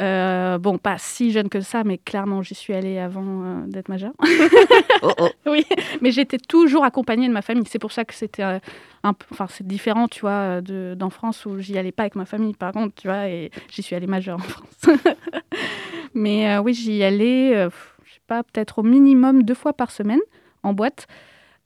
[0.00, 3.88] Euh, bon, pas si jeune que ça, mais clairement, j'y suis allée avant euh, d'être
[3.88, 4.12] majeure.
[5.02, 5.28] oh, oh.
[5.46, 5.64] Oui,
[6.00, 7.64] mais j'étais toujours accompagnée de ma famille.
[7.68, 8.58] C'est pour ça que c'était euh,
[9.02, 12.26] un peu, enfin, c'est différent, tu vois, d'en France où j'y allais pas avec ma
[12.26, 14.86] famille, par contre, tu vois, et j'y suis allée majeure en France.
[16.14, 20.20] mais oui, j'y allais, je sais pas, peut-être au minimum deux fois par semaine
[20.62, 21.06] en boîte.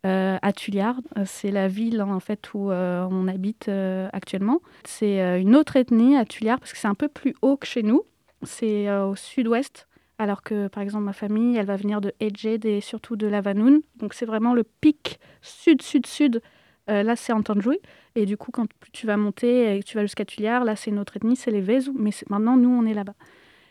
[0.04, 3.70] à Tulliard, c'est la ville en fait où on habite
[4.12, 4.60] actuellement.
[4.84, 7.82] C'est une autre ethnie à Tulliard parce que c'est un peu plus haut que chez
[7.82, 8.04] nous
[8.42, 12.64] c'est euh, au sud-ouest, alors que par exemple ma famille, elle va venir de Edjed
[12.64, 13.82] et surtout de Lavanoun.
[13.96, 16.42] Donc c'est vraiment le pic sud-sud-sud.
[16.90, 17.78] Euh, là, c'est Antanjoui.
[18.14, 21.16] Et du coup, quand tu vas monter et tu vas jusqu'à Tuliar, là, c'est notre
[21.16, 21.94] ethnie, c'est les Vezou.
[21.96, 23.14] Mais maintenant, nous, on est là-bas.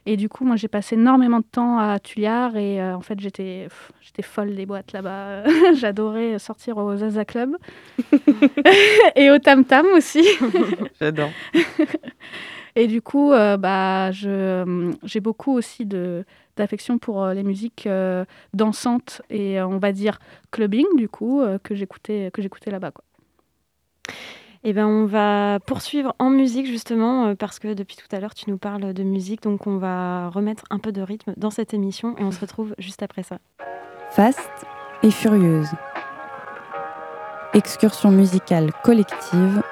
[0.07, 3.19] Et du coup, moi, j'ai passé énormément de temps à Tuliar et euh, en fait,
[3.19, 3.67] j'étais,
[4.01, 5.43] j'étais folle des boîtes là-bas.
[5.75, 7.55] J'adorais sortir au Zaza Club
[9.15, 10.25] et au Tam Tam aussi.
[10.99, 11.29] J'adore.
[12.75, 17.87] Et du coup, euh, bah, je, j'ai beaucoup aussi de, d'affection pour euh, les musiques
[17.87, 20.19] euh, dansantes et on va dire
[20.51, 22.91] clubbing, du coup, que, j'écoutais, que j'écoutais là-bas.
[22.91, 23.03] Quoi.
[24.63, 28.47] Eh ben, on va poursuivre en musique justement parce que depuis tout à l'heure tu
[28.47, 32.15] nous parles de musique, donc on va remettre un peu de rythme dans cette émission
[32.19, 33.39] et on se retrouve juste après ça.
[34.11, 34.51] Fast
[35.01, 35.69] et furieuse.
[37.55, 39.63] Excursion musicale collective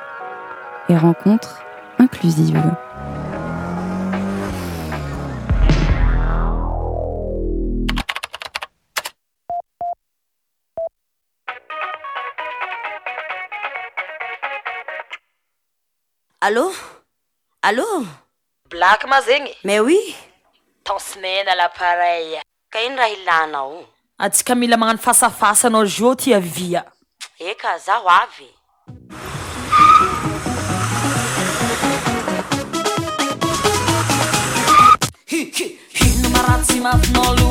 [0.89, 1.63] et rencontre
[1.99, 2.59] inclusive.
[16.49, 16.73] Allô
[17.61, 18.07] Allô
[18.71, 20.15] black mazegny mais oui
[20.83, 23.85] tansemena lapareil ka ino raha ilanao
[24.17, 26.81] atsika mila magnano fasafasa anao zio ty avia
[27.39, 28.49] eka zaho avy
[36.01, 37.48] ino maratsy mafinao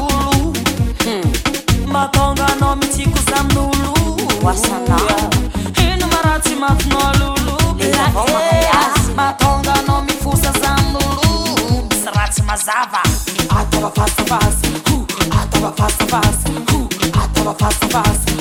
[17.71, 18.38] fast, fast.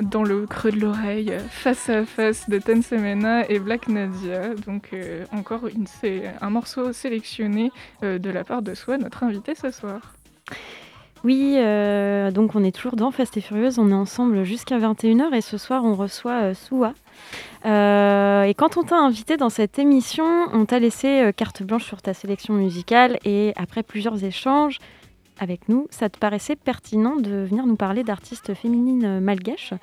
[0.00, 4.54] Dans le creux de l'oreille euh, Face à face de Tensemena et Black Nadia.
[4.66, 5.62] Donc euh, encore
[6.40, 10.14] un morceau sélectionné euh, de la part de Soi, notre invité ce soir.
[11.24, 11.56] Oui,
[12.32, 15.58] donc on est toujours dans Fast et Furieuse, on est ensemble jusqu'à 21h et ce
[15.58, 16.92] soir on reçoit Soua.
[17.64, 22.14] Et quand on t'a invité dans cette émission, on t'a laissé carte blanche sur ta
[22.14, 24.78] sélection musicale et après plusieurs échanges
[25.38, 29.74] avec nous, ça te paraissait pertinent de venir nous parler d'artistes féminines malgaches.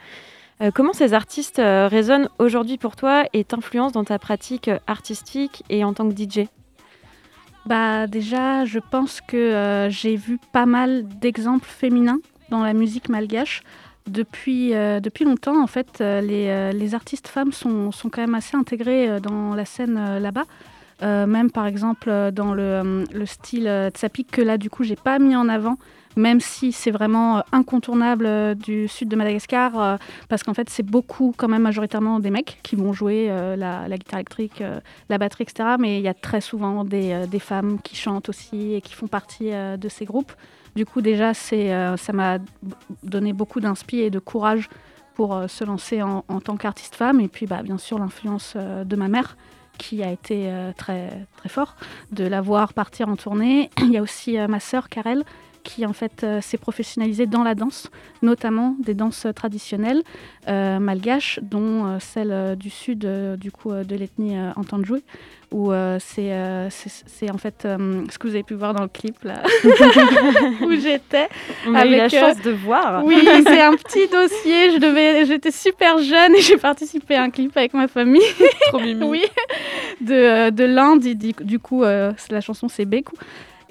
[0.61, 5.63] Euh, comment ces artistes euh, résonnent aujourd'hui pour toi et t'influencent dans ta pratique artistique
[5.69, 6.47] et en tant que DJ
[7.65, 13.09] Bah déjà, je pense que euh, j'ai vu pas mal d'exemples féminins dans la musique
[13.09, 13.63] malgache.
[14.05, 19.21] Depuis, depuis longtemps, en fait, les, les artistes femmes sont, sont quand même assez intégrées
[19.21, 20.43] dans la scène là-bas.
[21.01, 24.83] Euh, même par exemple euh, dans le, euh, le style tsapik que là, du coup,
[24.83, 25.77] j'ai pas mis en avant,
[26.15, 29.97] même si c'est vraiment incontournable du sud de Madagascar,
[30.29, 34.19] parce qu'en fait, c'est beaucoup quand même majoritairement des mecs qui vont jouer la, guitare
[34.19, 34.63] électrique,
[35.09, 35.69] la batterie, etc.
[35.79, 39.49] Mais il y a très souvent des, femmes qui chantent aussi et qui font partie
[39.49, 40.33] de ces groupes.
[40.75, 42.37] Du coup, déjà, ça m'a
[43.01, 44.69] donné beaucoup d'inspi et de courage
[45.15, 47.19] pour se lancer en, en tant qu'artiste femme.
[47.21, 49.35] Et puis, bah, bien sûr, l'influence de ma mère,
[49.77, 51.75] qui a été euh, très, très fort,
[52.11, 53.69] de la voir partir en tournée.
[53.79, 55.23] Il y a aussi euh, ma sœur, Karel,
[55.63, 57.89] qui en fait euh, s'est professionnalisée dans la danse,
[58.21, 60.03] notamment des danses traditionnelles
[60.47, 65.03] euh, malgaches, dont euh, celle du sud, du coup, de l'ethnie Entendjoui,
[65.51, 69.43] où c'est en fait ce que vous avez pu voir dans le clip là,
[70.61, 71.29] où j'étais.
[71.67, 73.05] On a eu la Avec, chance de voir.
[73.05, 74.71] Oui, c'est un petit dossier.
[74.71, 78.21] Je devais, j'étais super jeune et j'ai participé à un clip avec ma famille.
[78.69, 79.05] Trop mimi.
[79.07, 79.25] oui,
[80.01, 81.01] de, de l'Inde.
[81.01, 83.15] Du, du coup, la chanson c'est Beku.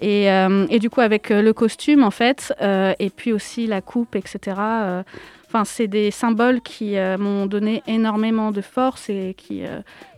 [0.02, 3.66] Et, euh, et du coup, avec euh, le costume, en fait, euh, et puis aussi
[3.66, 4.56] la coupe, etc.
[5.46, 9.64] Enfin, c'est des symboles qui m'ont donné énormément de force et qui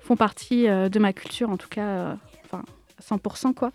[0.01, 2.63] font partie de ma culture, en tout cas, enfin,
[2.99, 3.73] à 100%, quoi.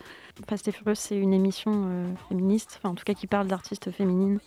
[0.48, 1.90] Fast et Furious, c'est une émission
[2.30, 4.40] féministe, enfin en tout cas qui parle d'artistes féminines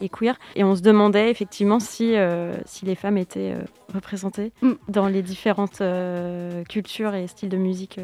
[0.00, 0.36] et queer.
[0.54, 3.64] Et on se demandait effectivement si, euh, si les femmes étaient euh,
[3.94, 4.72] représentées Mm.
[4.88, 8.00] dans les différentes euh, cultures et styles de musique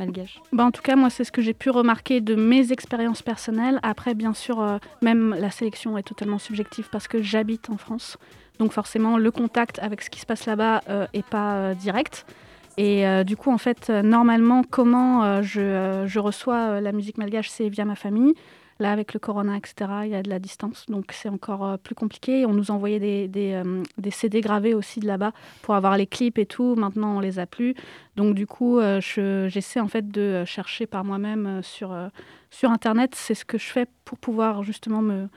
[0.00, 0.40] euh.
[0.52, 3.80] Bah, en tout cas, moi, c'est ce que j'ai pu remarquer de mes expériences personnelles.
[3.82, 8.16] Après, bien sûr, euh, même la sélection est totalement subjective parce que j'habite en France.
[8.58, 12.26] Donc forcément, le contact avec ce qui se passe là-bas euh, est pas euh, direct.
[12.76, 16.80] Et euh, du coup, en fait, euh, normalement, comment euh, je, euh, je reçois euh,
[16.80, 18.34] la musique malgache, c'est via ma famille.
[18.80, 21.76] Là, avec le corona, etc., il y a de la distance, donc c'est encore euh,
[21.76, 22.46] plus compliqué.
[22.46, 26.38] On nous envoyait des, des, euh, CD gravés aussi de là-bas pour avoir les clips
[26.38, 26.74] et tout.
[26.76, 27.74] Maintenant, on les a plus.
[28.16, 31.94] Donc du coup, euh, je- j'essaie en fait de chercher par moi-même sur,
[32.50, 33.14] sur Internet.
[33.14, 35.28] C'est ce que je fais pour pouvoir justement me,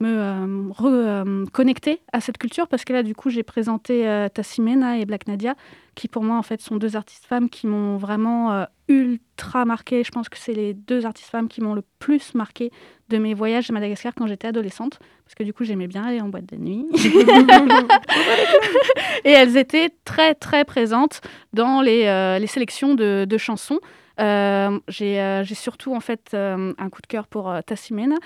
[0.00, 5.06] me reconnecter à cette culture parce que là, du coup, j'ai présenté euh, Tassimena et
[5.06, 5.54] Black Nadia,
[5.94, 10.04] qui pour moi, en fait, sont deux artistes femmes qui m'ont vraiment euh, ultra marqué.
[10.04, 12.70] Je pense que c'est les deux artistes femmes qui m'ont le plus marqué
[13.08, 16.20] de mes voyages à Madagascar quand j'étais adolescente, parce que du coup, j'aimais bien aller
[16.20, 16.86] en boîte de nuit.
[19.24, 21.20] et elles étaient très, très présentes
[21.52, 23.80] dans les, euh, les sélections de, de chansons.
[24.20, 28.16] Euh, j'ai euh, surtout en fait euh, un coup de cœur pour euh, Tassimena,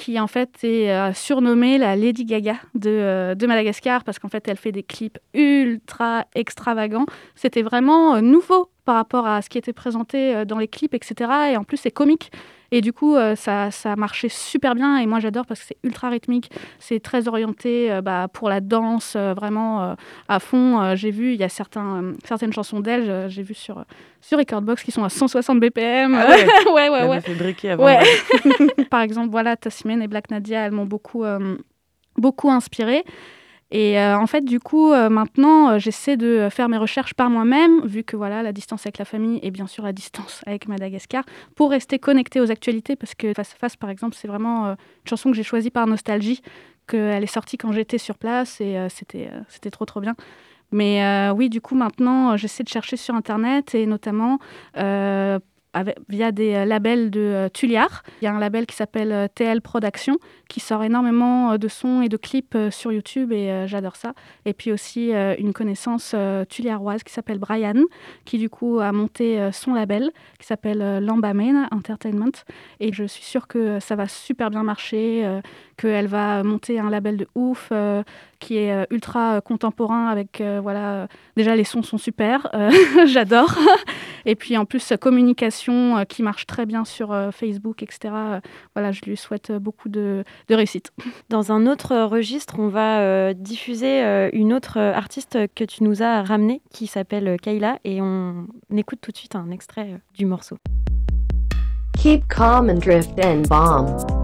[0.00, 4.28] qui en fait est euh, surnommée la Lady Gaga de, euh, de Madagascar parce qu'en
[4.28, 7.04] fait elle fait des clips ultra extravagants.
[7.34, 11.30] C'était vraiment euh, nouveau par rapport à ce qui était présenté dans les clips, etc.
[11.52, 12.32] Et en plus c'est comique.
[12.72, 14.98] Et du coup, ça, ça marchait super bien.
[14.98, 16.50] Et moi, j'adore parce que c'est ultra rythmique.
[16.78, 19.96] C'est très orienté bah, pour la danse, vraiment
[20.28, 20.94] à fond.
[20.94, 23.84] J'ai vu, il y a certains, certaines chansons d'elle, j'ai vu sur,
[24.20, 26.14] sur Recordbox qui sont à 160 BPM.
[26.14, 26.46] Ah ouais.
[26.72, 27.20] ouais, ouais, ouais.
[27.20, 27.84] fait avant.
[27.84, 27.98] Ouais.
[28.90, 29.56] Par exemple, voilà,
[29.98, 31.56] Et Black Nadia, elles m'ont beaucoup, euh,
[32.16, 33.04] beaucoup inspirée.
[33.72, 37.86] Et euh, en fait, du coup, euh, maintenant, j'essaie de faire mes recherches par moi-même,
[37.86, 41.24] vu que voilà, la distance avec la famille et bien sûr la distance avec Madagascar,
[41.54, 44.76] pour rester connectée aux actualités, parce que Face à Face, par exemple, c'est vraiment une
[45.08, 46.42] chanson que j'ai choisie par nostalgie,
[46.88, 50.16] qu'elle est sortie quand j'étais sur place et c'était, c'était trop trop bien.
[50.72, 54.40] Mais oui, du coup, maintenant, j'essaie de chercher sur Internet et notamment
[56.08, 58.02] via des euh, labels de euh, Tuliar.
[58.20, 60.16] Il y a un label qui s'appelle euh, TL Production
[60.48, 64.14] qui sort énormément euh, de sons et de clips sur YouTube et j'adore ça.
[64.44, 66.14] Et puis aussi une connaissance
[66.48, 67.84] tuliaroise qui s'appelle Brian
[68.24, 72.32] qui du coup a monté son label qui s'appelle Lambamena Entertainment
[72.80, 75.40] et je suis sûre que ça va super bien marcher,
[75.76, 77.72] qu'elle va monter un label de ouf
[78.40, 82.48] qui est euh, ultra euh, contemporain avec euh, voilà euh, déjà les sons sont super,
[82.54, 82.70] euh,
[83.06, 83.54] j'adore.
[84.26, 87.98] Et puis en plus, sa communication euh, qui marche très bien sur euh, Facebook, etc.
[88.14, 88.40] Euh,
[88.74, 90.90] voilà, je lui souhaite beaucoup de, de réussite.
[91.28, 96.02] Dans un autre registre, on va euh, diffuser euh, une autre artiste que tu nous
[96.02, 100.26] as ramenée qui s'appelle Kayla et on écoute tout de suite un extrait euh, du
[100.26, 100.56] morceau.
[101.98, 104.19] Keep calm and drift and bomb.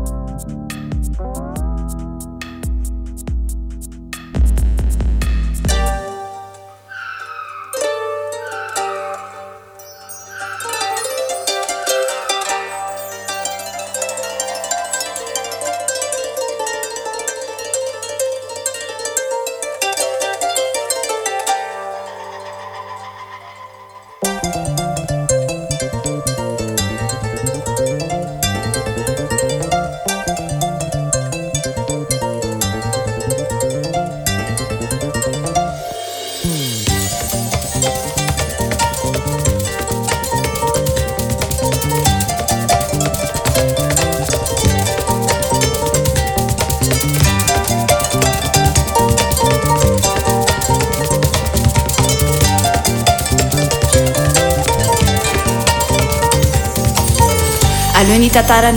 [58.48, 58.70] Itsara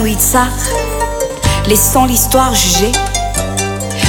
[1.68, 2.92] Laissons l'histoire juger.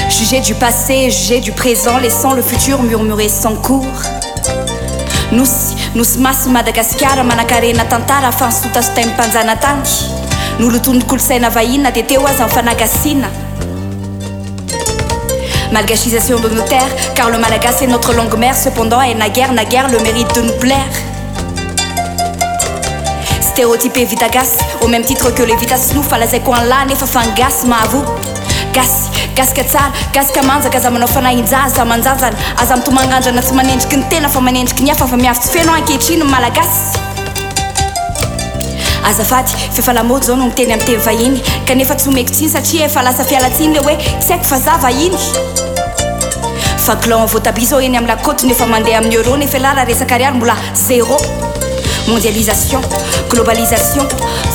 [0.09, 3.85] Juger du passé, juger du présent Laissons le futur murmurer sans cours.
[5.33, 9.83] Nosy nosy masy madagasikara manakarena tantara tamin'ny mpanjana tany
[10.59, 13.29] noloton'ny kolosaina vahina dia teo azy fanagasiana
[15.73, 19.53] Malgachisation de nos terres, car le malagas est notre langue mère, cependant elle n'a guère,
[19.53, 20.95] n'a guère le mérite de nous plaire.
[23.41, 28.03] Stéréotypé vitagas, Au même titre que les vitas nous falazay ko anlany efa fangasy mavo
[28.73, 32.91] gasy gasika tsara gasika manjaka aza manao fanahinjaza manjajany aza mito
[33.43, 36.99] tsy manendriky ny tena fa manendriky ny hafa fa miafy tsy feno ankehitriny malagasy
[39.05, 43.25] azafady fefalamoty zao no miteny amin'ny teny vahiny kanefa tsy homeko tsiny satria efa lasa
[43.25, 45.19] fialatsiny le hoe tsy haiko fa za vahiny
[46.79, 50.15] fa glan voatabi zao eny amin'nylakôty no nefa mandeha amin'ny euro nefa lah raha resaka
[50.15, 51.21] ariary mbola zéro.
[52.09, 52.81] Mondialisation
[53.29, 54.09] globalisation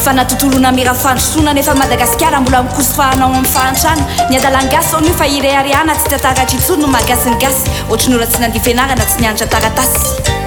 [0.05, 4.05] fa natotolona mirafandrosoana nefa madagasikara mbola mikosofahanao amin'ny fahantrana.
[4.29, 9.21] Ny adalangasy on'io fa ireariana tsy tataratritsony no mahagasiny gasy ohatrany ora tsy nandifianarana tsy
[9.21, 10.44] nianatra taratasy.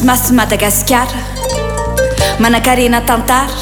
[0.00, 1.20] sy masy madagasikara.
[2.40, 3.52] Manan-karena tantara.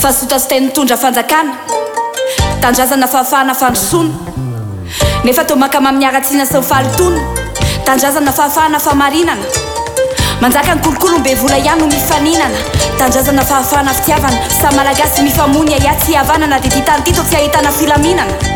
[0.00, 1.52] Fahasotatsy tay nitondra fanjakana.
[2.60, 4.14] Tandrazana fahafahana fandrosoana.
[5.24, 7.20] Nefa to makama amin'ny sy ny fahalotoana
[7.84, 9.44] tandrazana fahafahana famarinana.
[10.40, 12.56] Manjaka ny kolokolo mbe vola ihany no mifaninana.
[12.98, 14.38] Tandrazana fahafahana fitiavana.
[14.48, 18.53] Sa malagasy mifamonya ia tsy havanana dia titany tito tsy hahitana filaminana.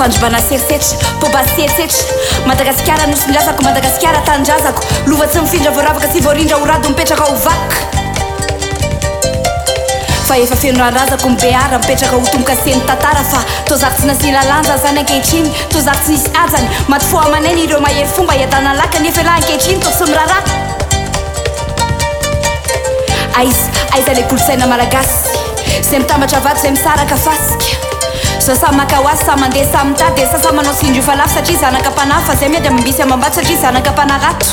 [0.00, 2.04] fandribana serisetra poba serisetra
[2.46, 3.26] madagasikara nosy
[3.68, 7.76] madagasikara tandrazako lova tsy mifindra voaravaka sy voarindra ho rado mipetraka ho vaka
[10.28, 15.98] fa efa fenonranrazako mibeara mipetraka ho tomokaseny tantara fa tozako tsy nasilalanja zany ankehitriny tozako
[16.04, 16.68] tsy nisy ajany.
[16.88, 20.42] Matofoamaneny ireo mahery fomba hiadana laka nefa elahy ankehitriny to tsy miraraha
[23.38, 25.38] aiza aiza le kolontsaina malagasy.
[25.90, 27.89] Zay mitambatra vato zay misaraka fasika.
[28.40, 32.48] so samaka oazy sa mandeha samytady sasa manao sindryo fa lafy satria zanaka mpanafa zay
[32.48, 34.46] miady amimbisy amambady satria zanaka mpanarato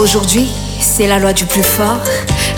[0.00, 0.48] Aujourd'hui,
[0.80, 2.00] c'est la loi du plus fort.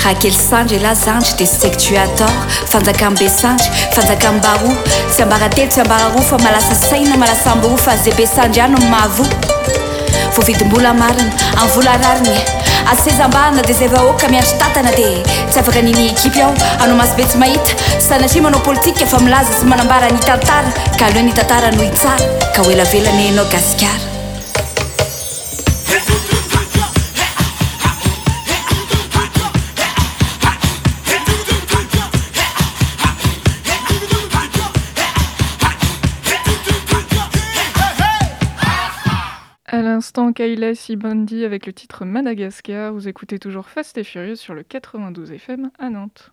[0.04, 2.30] Raquel Sanj et la Zanj, t'es sais que tu as tort.
[2.66, 4.70] Fanzakambe Sanj, Fanzakambaru.
[5.10, 9.24] Siambaratel, Siambararu, fa malasa saina, malasambu, fa zebe Sanjano mavu.
[10.34, 12.38] Vao vidim-bola marina, amin'ny vola rariny
[12.92, 17.24] asezambana dia zay vahoaka miandry tatana dia tsy afaka niny ekipy aho anao masy be
[17.24, 21.70] tsy mahita sanatria manao politika fa milaza sy manambara ny tantara ka aleo ny tantara
[21.76, 24.11] no itsara ka ho elavelany anao gasikara
[40.32, 42.92] Kayla Sibandi avec le titre Madagascar.
[42.92, 46.32] Vous écoutez toujours Fast et Furieux sur le 92 FM à Nantes.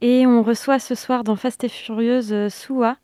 [0.00, 2.96] Et on reçoit ce soir dans Fast et Furieuse euh, Soua.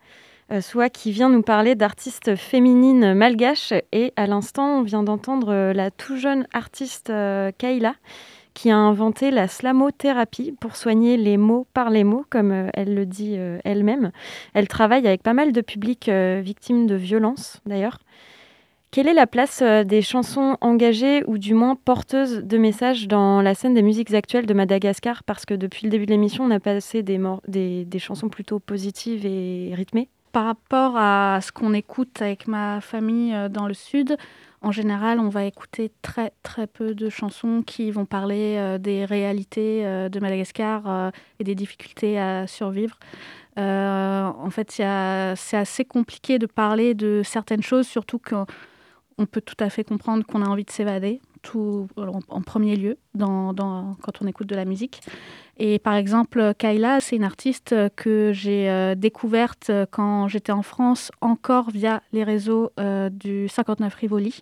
[0.51, 3.73] Euh, Soua qui vient nous parler d'artistes féminines malgaches.
[3.93, 7.13] Et à l'instant, on vient d'entendre euh, la tout jeune artiste
[7.59, 7.95] Kayla
[8.55, 13.07] qui a inventé la slamothérapie pour soigner les mots par les mots, comme elle le
[13.07, 14.11] dit elle-même.
[14.53, 18.01] Elle travaille avec pas mal de publics victimes de violences, d'ailleurs.
[18.91, 23.43] Quelle est la place euh, des chansons engagées ou du moins porteuses de messages dans
[23.43, 25.25] la scène des musiques actuelles de Madagascar?
[25.25, 29.27] Parce que depuis le début de l'émission, on a passé des, des, chansons plutôt positives
[29.27, 30.09] et rythmées.
[30.33, 34.17] Par rapport à ce qu'on écoute avec ma famille euh, dans le sud,
[34.63, 39.05] en général, on va écouter très très peu de chansons qui vont parler euh, des
[39.05, 42.99] réalités de Madagascar et des difficultés à survivre.
[43.59, 48.47] En fait, c'est assez compliqué de parler de certaines choses, surtout qu'on
[49.19, 52.99] on peut tout à fait comprendre qu'on a envie de s'évader tout, en, premier lieu
[53.19, 55.01] quand on écoute de la musique.
[55.57, 60.63] Et par exemple, Kayla, c'est une artiste que j'ai euh, découverte euh, quand j'étais en
[60.63, 64.41] France, encore via les réseaux euh, du 59 Rivoli.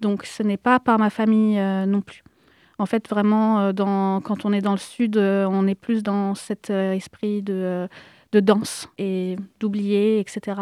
[0.00, 2.24] Donc ce n'est pas par ma famille non plus.
[2.78, 7.40] En fait, vraiment, quand on est dans le sud, on est plus dans cet esprit
[7.40, 7.88] de,
[8.32, 10.56] de danse et d'oublier, etc.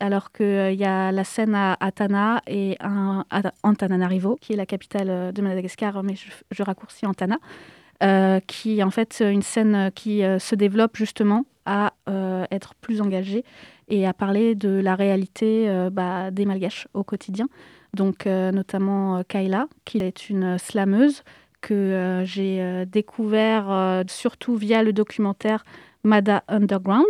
[0.00, 3.24] Alors qu'il y a la scène à Atana et à
[3.62, 7.38] Antananarivo, qui est la capitale euh, de Madagascar, mais je, raccourcis Antana,
[8.02, 12.74] euh, qui est en fait une scène qui euh, se développe justement à euh, être
[12.76, 13.44] plus engagée
[13.88, 17.46] et à parler de la réalité euh, bah, des Malgaches au quotidien.
[17.94, 21.22] Donc euh, notamment euh, Kayla, qui est une slameuse
[21.60, 25.64] que euh, j'ai euh, découvert euh, surtout via le documentaire
[26.04, 27.06] Mada Underground,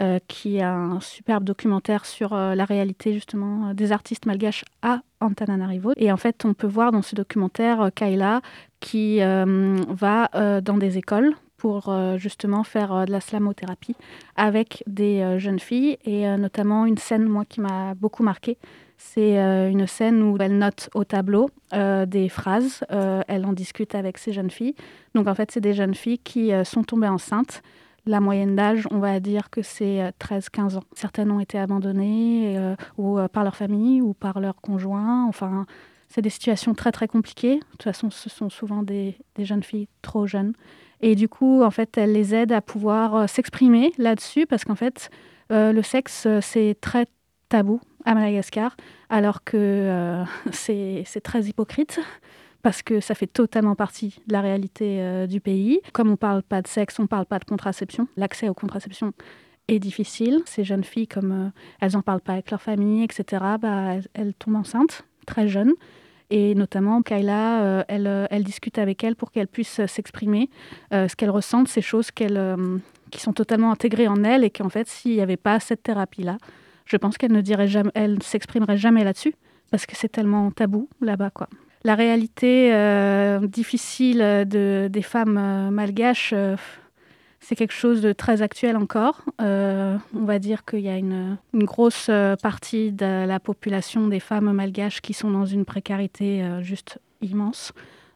[0.00, 4.64] euh, qui est un superbe documentaire sur euh, la réalité justement euh, des artistes malgaches
[4.82, 5.92] à Antananarivo.
[5.96, 8.40] Et en fait, on peut voir dans ce documentaire Kayla
[8.80, 13.96] qui va dans des écoles pour justement faire de la slamothérapie
[14.36, 18.58] avec des jeunes filles et notamment une scène moi qui m'a beaucoup marquée.
[18.98, 24.34] C'est une scène où elle note au tableau des phrases, elle en discute avec ces
[24.34, 24.74] jeunes filles.
[25.14, 27.62] Donc en fait, c'est des jeunes filles qui sont tombées enceintes.
[28.06, 30.84] La moyenne d'âge, on va dire que c'est euh, 13-15 ans.
[30.94, 35.26] Certaines ont été abandonnées euh, ou euh, par leur famille ou par leur conjoint.
[35.26, 35.66] Enfin,
[36.08, 37.56] c'est des situations très très compliquées.
[37.56, 40.52] De toute façon, ce sont souvent des, jeunes filles trop jeunes.
[41.00, 44.76] Et du coup, en fait, elle les aide à pouvoir euh, s'exprimer là-dessus parce qu'en
[44.76, 45.10] fait,
[45.52, 47.06] euh, le sexe, euh, c'est très
[47.48, 48.76] tabou à Madagascar,
[49.08, 52.00] alors que euh, c'est très hypocrite
[52.64, 55.80] parce que ça fait totalement partie de la réalité euh, du pays.
[55.92, 58.08] Comme on ne parle pas de sexe, on ne parle pas de contraception.
[58.16, 59.12] L'accès aux contraceptions
[59.68, 60.42] est difficile.
[60.46, 61.48] Ces jeunes filles, comme euh,
[61.80, 65.74] elles n'en parlent pas avec leur famille, etc., bah, elles, tombent enceintes très jeunes.
[66.30, 70.48] Et notamment, Kayla, euh, elle, euh, elle discute avec elles pour qu'elles puissent euh, s'exprimer.
[70.90, 75.12] Ce qu'elles ressentent, ces choses qui sont totalement intégrées en elles et qu'en fait, s'il
[75.12, 76.38] n'y avait pas cette thérapie-là,
[76.86, 79.34] je pense qu'elle ne dirait jamais, elle s'exprimerait jamais là-dessus
[79.70, 81.48] parce que c'est tellement tabou là-bas, quoi.
[81.84, 86.56] La réalité euh, difficile de, des femmes euh, malgaches, euh,
[87.40, 89.20] c'est quelque chose de très actuel encore.
[89.42, 94.08] Euh, on va dire qu'il y a une, une grosse euh, partie de la population
[94.08, 97.72] des femmes malgaches qui sont dans une précarité euh, juste immense.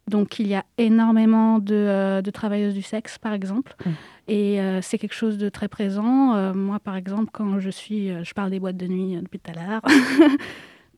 [0.09, 3.77] Donc il y a énormément de, euh, de travailleuses du sexe, par exemple.
[3.85, 3.91] Mm.
[4.29, 6.35] Et euh, c'est quelque chose de très présent.
[6.35, 8.11] Euh, moi, par exemple, quand je suis...
[8.11, 9.83] euh, je parle des boîtes de nuit euh, depuis tout à l'heure.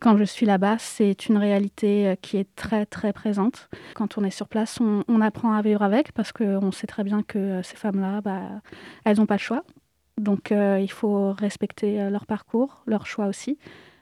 [0.01, 3.69] quand je suis là-bas, c'est une réalité euh, qui est très, très présente.
[3.95, 7.23] Quand on est sur place, on, apprend à vivre avec parce qu'on sait très bien
[7.23, 8.63] que euh, ces femmes-là, bah,
[9.05, 9.63] elles n'ont pas le choix.
[10.19, 13.59] Donc euh, il faut respecter leur parcours, leur choix aussi.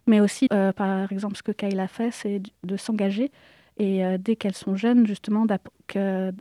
[0.07, 3.31] Mais aussi, par exemple, ce que Kayla fait, c'est de s'engager.
[3.77, 5.47] Et dès qu'elles sont jeunes, justement,
[5.87, 6.33] qu'elles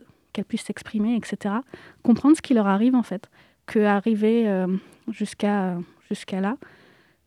[0.48, 1.56] puissent s'exprimer, etc.
[2.02, 3.30] Comprendre ce qui leur arrive, en fait.
[3.66, 4.68] Que arriver euh,
[5.10, 5.78] jusqu'à
[6.08, 6.56] jusqu'à là,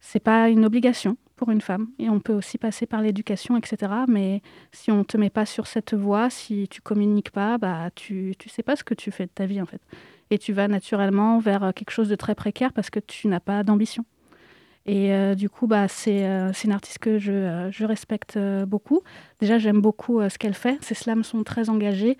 [0.00, 1.88] c'est pas une obligation pour une femme.
[1.98, 3.92] Et on peut aussi passer par l'éducation, etc.
[4.06, 8.34] Mais si on te met pas sur cette voie, si tu communiques pas, bah, tu
[8.38, 9.80] tu sais pas ce que tu fais de ta vie, en fait.
[10.28, 13.40] Et tu vas naturellement vers euh, quelque chose de très précaire parce que tu n'as
[13.40, 14.04] pas d'ambition.
[14.86, 19.00] Et euh, du coup, bah, c'est euh, une artiste que je, euh, je respecte beaucoup.
[19.40, 20.76] Déjà, j'aime beaucoup ce qu'elle fait.
[20.82, 22.18] Ses slams sont très engagés.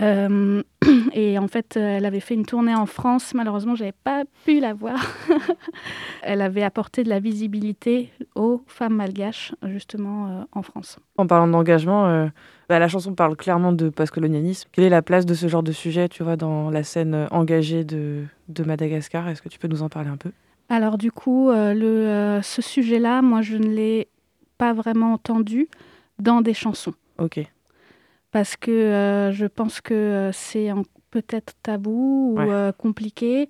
[0.00, 0.62] Euh,
[1.12, 3.34] et en fait, elle avait fait une tournée en France.
[3.34, 4.98] Malheureusement, j'avais pas pu la voir.
[6.22, 10.98] elle avait apporté de la visibilité aux femmes malgaches, justement, euh, en France.
[11.16, 12.26] En parlant d'engagement, euh,
[12.68, 14.68] bah, la chanson parle clairement de postcolonialisme.
[14.72, 17.84] Quelle est la place de ce genre de sujet, tu vois, dans la scène engagée
[17.84, 19.28] de, de Madagascar?
[19.28, 20.30] Est-ce que tu peux nous en parler un peu?
[20.70, 24.08] Alors du coup, le, ce sujet-là, moi, je ne l'ai
[24.58, 25.68] pas vraiment entendu
[26.18, 26.92] dans des chansons.
[27.18, 27.40] Ok.
[28.30, 30.70] Parce que euh, je pense que euh, c'est
[31.10, 32.46] peut-être tabou ou Ouais.
[32.50, 33.48] euh, compliqué.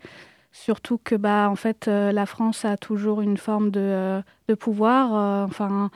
[0.53, 5.45] Surtout que bah, en fait, euh, la France a toujours une forme de, de pouvoir.
[5.45, 5.91] enfin,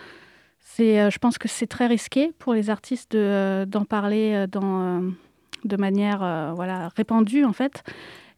[0.60, 5.02] c'est, je pense que c'est très risqué pour les artistes de, d'en parler dans,
[5.64, 7.82] de manière voilà, répandue, en fait.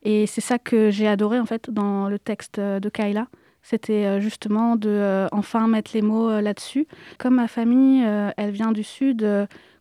[0.03, 3.27] Et c'est ça que j'ai adoré, en fait, dans le texte de Kayla.
[3.63, 6.87] C'était justement de euh, enfin mettre les mots euh, là-dessus.
[7.19, 9.27] Comme ma famille, euh, elle vient du Sud,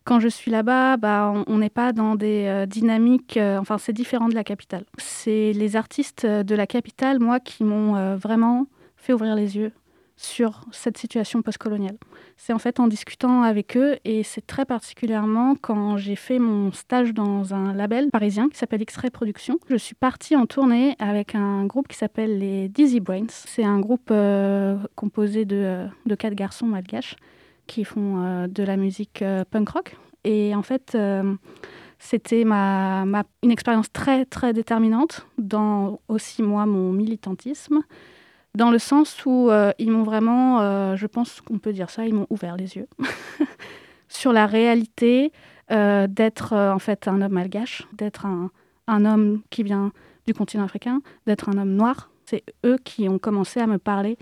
[0.04, 3.92] quand je suis là-bas, bah, on- n'est pas dans des euh, dynamiques, euh, enfin c'est
[3.92, 4.84] différent de la capitale.
[4.98, 9.72] C'est les artistes euh, de la capitale, moi, qui m'ont vraiment fait ouvrir les yeux
[10.16, 11.96] sur cette situation postcoloniale.
[12.36, 16.70] C'est en fait en discutant avec eux, et c'est très particulièrement quand j'ai fait mon
[16.72, 19.58] stage dans un label parisien qui s'appelle X-Ray Productions.
[19.68, 23.26] Je suis partie en tournée avec un groupe qui s'appelle les Dizzy Brains.
[23.28, 24.12] C'est un groupe
[24.94, 25.86] composé de
[26.18, 27.16] quatre garçons malgaches
[27.66, 29.96] qui font euh, de la musique euh, punk rock.
[30.24, 31.34] Et en fait, euh,
[31.98, 33.04] c'était ma,
[33.42, 37.80] une expérience très, très déterminante dans aussi, moi, mon militantisme,
[38.54, 42.28] dans le sens où ils m'ont vraiment, je pense qu'on peut dire ça, ils m'ont
[42.30, 42.86] ouvert les yeux
[44.08, 45.32] sur la réalité
[45.68, 48.50] d'être en fait un homme malgache, d'être un,
[48.86, 49.90] un homme qui vient
[50.26, 52.10] du continent africain, d'être un homme noir.
[52.26, 54.16] C'est eux qui ont commencé à me parler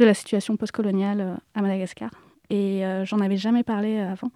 [0.00, 2.10] de la situation postcoloniale à Madagascar.
[2.50, 4.30] Et euh, j'en avais jamais parlé euh, avant.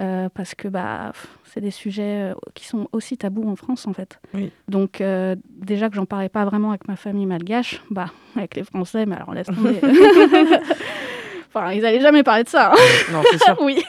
[0.00, 1.12] euh, parce que bah,
[1.44, 4.18] c'est des sujets euh, qui sont aussi tabous en France en fait.
[4.34, 4.50] Oui.
[4.68, 8.64] Donc euh, déjà que j'en parlais pas vraiment avec ma famille malgache, bah avec les
[8.64, 9.78] Français, mais alors laisse tomber.
[11.48, 12.72] enfin, ils allaient jamais parler de ça.
[12.72, 12.76] hein.
[13.12, 13.56] Non, c'est sûr.
[13.60, 13.82] oui.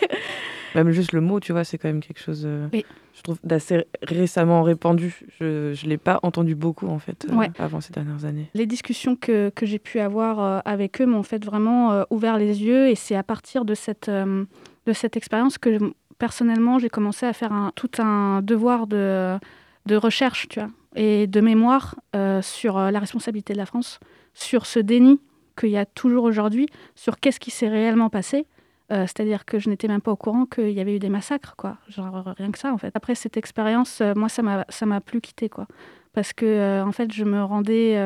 [0.76, 2.86] Même juste le mot, tu vois, c'est quand même quelque chose, euh, Oui.
[3.13, 5.21] je trouve, d'assez récemment répandu.
[5.39, 8.49] Je ne l'ai pas entendu beaucoup, en fait, euh, avant ces dernières années.
[8.53, 12.61] Les discussions que, que j'ai pu avoir euh, avec eux m'ont fait vraiment ouvert les
[12.63, 15.78] yeux et c'est à partir de cette, de cette expérience que
[16.17, 19.38] personnellement j'ai commencé à faire un, tout un devoir de,
[19.86, 21.95] de recherche tu vois, et de mémoire
[22.41, 23.99] sur la responsabilité de la France,
[24.34, 25.19] sur ce déni
[25.57, 28.45] qu'il y a toujours aujourd'hui, sur qu'est-ce qui s'est réellement passé.
[28.91, 31.55] Euh, C'est-à-dire que je n'étais même pas au courant qu'il y avait eu des massacres,
[31.55, 31.77] quoi.
[31.89, 32.91] Genre rien que ça, en fait.
[32.93, 34.43] Après cette expérience, euh, moi, ça
[34.86, 35.67] m'a plus quitté, quoi
[36.13, 37.99] parce que euh, en fait je me rendais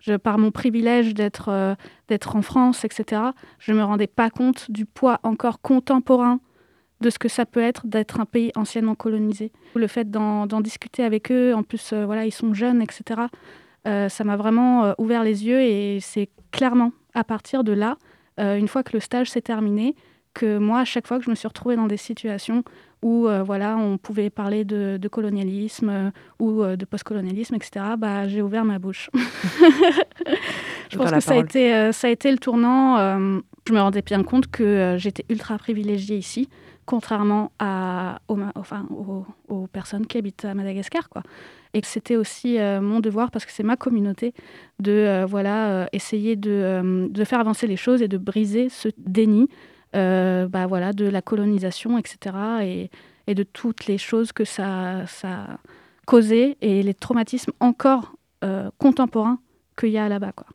[0.00, 3.22] je, par mon privilège d'être en France etc
[3.60, 6.40] je me rendais pas compte du poids encore contemporain
[7.00, 11.04] de ce que ça peut être d'être un pays anciennement colonisé le fait d'en discuter
[11.04, 13.20] avec eux en plus voilà ils sont jeunes etc
[13.84, 17.98] ça m'a vraiment ouvert les yeux et c'est clairement à partir de là
[18.36, 19.94] une fois que le stage s'est terminé
[20.34, 22.64] que moi à chaque fois que je me suis retrouvée dans des situations
[23.04, 26.10] où euh, voilà on pouvait parler de, de colonialisme euh,
[26.40, 29.10] ou euh, de postcolonialisme, etc., bah, j'ai ouvert ma bouche.
[30.90, 32.96] je pense que ça a, été, euh, ça a été le tournant.
[33.68, 36.48] je me rendais bien compte que j'étais ultra privilégiée ici,
[36.86, 41.10] contrairement à, aux, enfin, aux, aux personnes qui habitent à Madagascar.
[41.10, 41.22] Quoi.
[41.74, 44.32] Et que c'était aussi mon devoir, parce que c'est ma communauté,
[44.78, 49.48] de voilà, essayer de, de faire avancer les choses et de briser ce déni
[49.94, 52.36] euh, bah, voilà, de la colonisation, etc.
[52.62, 52.90] Et,
[53.26, 55.58] et de toutes les choses que ça, ça a
[56.06, 58.14] causé et les traumatismes encore
[58.44, 59.38] euh, contemporains
[59.78, 60.32] qu'il y a là-bas.
[60.32, 60.46] Quoi.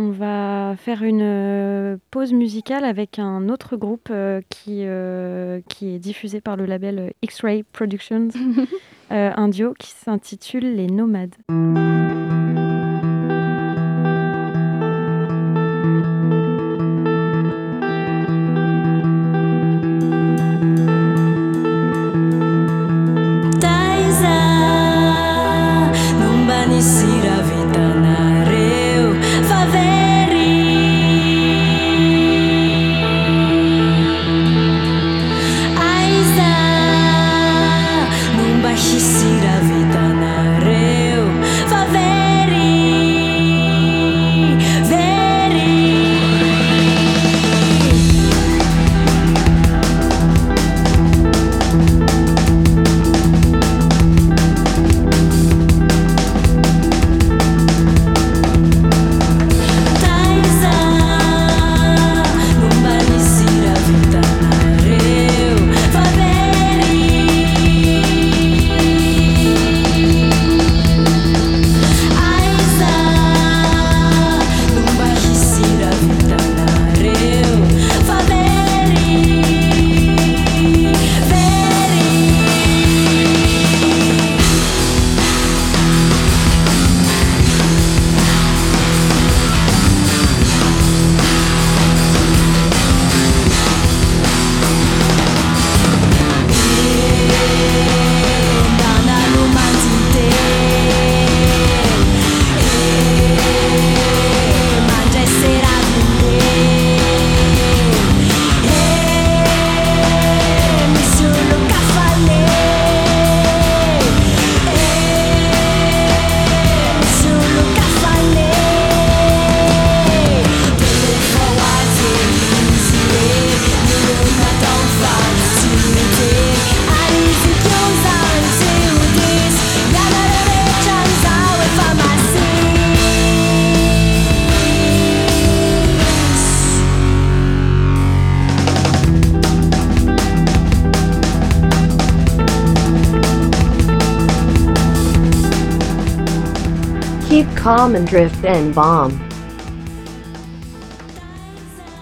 [0.00, 5.94] On va faire une euh, pause musicale avec un autre groupe euh, qui, euh, qui
[5.94, 8.28] est diffusé par le label X-Ray Productions,
[9.10, 11.34] euh, un duo qui s'intitule Les Nomades.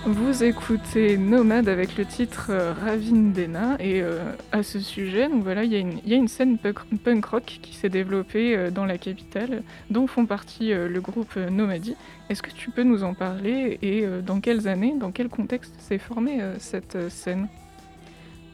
[0.06, 4.20] Vous écoutez Nomade avec le titre euh, Ravindena et euh,
[4.52, 5.74] à ce sujet, donc voilà, il y,
[6.14, 10.72] a une- scène punk, rock qui s'est développée euh, dans la capitale, dont font partie
[10.72, 11.96] le groupe Nomadi.
[12.30, 15.98] Est-ce que tu peux nous en parler et dans quelles années, dans quel contexte s'est
[15.98, 17.48] formée cette scène?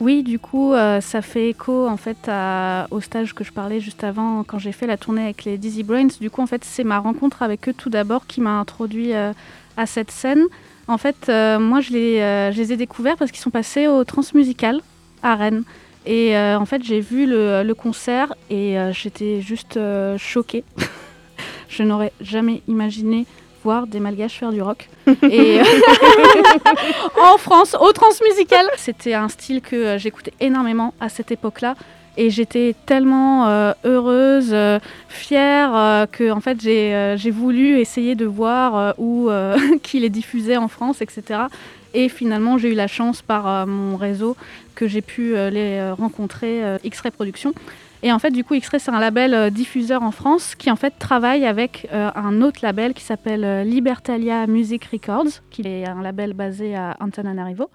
[0.02, 2.28] Oui, du coup, euh, ça fait écho en fait
[2.90, 5.84] au stage que je parlais juste avant quand j'ai fait la tournée avec les Dizzy
[5.84, 6.08] Brains.
[6.20, 9.32] Du coup, en fait, c'est ma rencontre avec eux tout d'abord qui m'a introduit euh,
[9.76, 10.42] à cette scène.
[10.88, 14.80] En fait, euh, moi, je les, ai découverts parce qu'ils sont passés au Transmusical
[15.22, 15.62] à Rennes.
[16.04, 19.78] Et en fait, j'ai vu le, le concert et j'étais juste
[20.18, 20.64] choquée.
[21.68, 23.24] je n'aurais jamais imaginé
[23.62, 24.88] voir des malgaches faire du rock.
[25.30, 25.60] Et
[27.22, 28.66] en France, au transmusical.
[28.76, 31.74] C'était un style que euh, j'écoutais énormément à cette époque-là.
[32.16, 38.14] Et j'étais tellement euh, heureuse, euh, fière, euh, que en fait j'ai euh, voulu essayer
[38.14, 41.44] de voir euh, où euh, qui les diffusait en France, etc.
[41.94, 44.36] Et finalement, j'ai eu la chance par euh, mon réseau
[44.74, 47.52] que j'ai pu euh, les euh, rencontrer, euh, X-Ray Productions.
[48.04, 50.76] Et en fait, du coup, X-Ray, c'est un label euh, diffuseur en France qui en
[50.76, 55.86] fait travaille avec euh, un autre label qui s'appelle euh, Libertalia Music Records, qui est
[55.86, 57.70] un label basé à Antananarivo.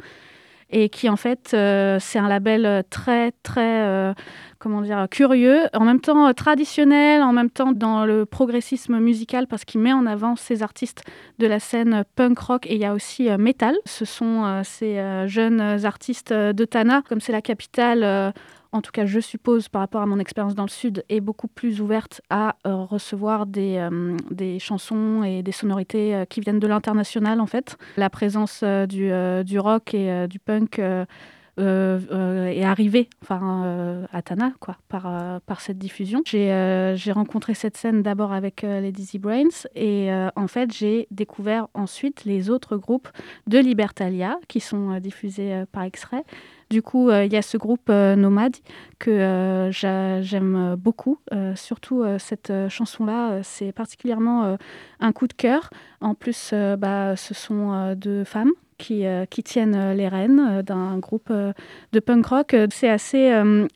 [0.70, 4.14] Et qui en fait, c'est un label très, très,
[4.60, 9.64] comment dire, curieux, en même temps traditionnel, en même temps dans le progressisme musical, parce
[9.64, 11.04] qu'il met en avant ces artistes
[11.40, 13.78] de la scène punk rock et il y a aussi metal.
[13.86, 18.34] Ce sont ces jeunes artistes de Tana, comme c'est la capitale.
[18.72, 21.48] En tout cas, je suppose, par rapport à mon expérience dans le Sud, est beaucoup
[21.48, 26.60] plus ouverte à euh, recevoir des, euh, des chansons et des sonorités euh, qui viennent
[26.60, 27.78] de l'international, en fait.
[27.98, 29.12] La présence du,
[29.46, 36.22] du rock et du punk est arrivée enfin, à Tana, quoi, par, par cette diffusion.
[36.26, 42.26] J'ai rencontré cette scène d'abord avec les Dizzy Brains et en fait, j'ai découvert ensuite
[42.26, 43.10] les autres groupes
[43.48, 46.24] de Libertalia qui sont diffusés par extrait.
[46.70, 48.58] Du coup, euh, il y a ce groupe euh, Nomade
[49.00, 51.20] que euh, j'a- j'aime beaucoup.
[51.56, 54.58] Surtout cette chanson-là, c'est particulièrement
[55.00, 55.70] un coup de cœur.
[56.02, 62.00] En plus, bah, ce sont deux femmes qui, qui tiennent les rênes d'un groupe de
[62.00, 62.56] punk rock.
[62.72, 63.32] C'est assez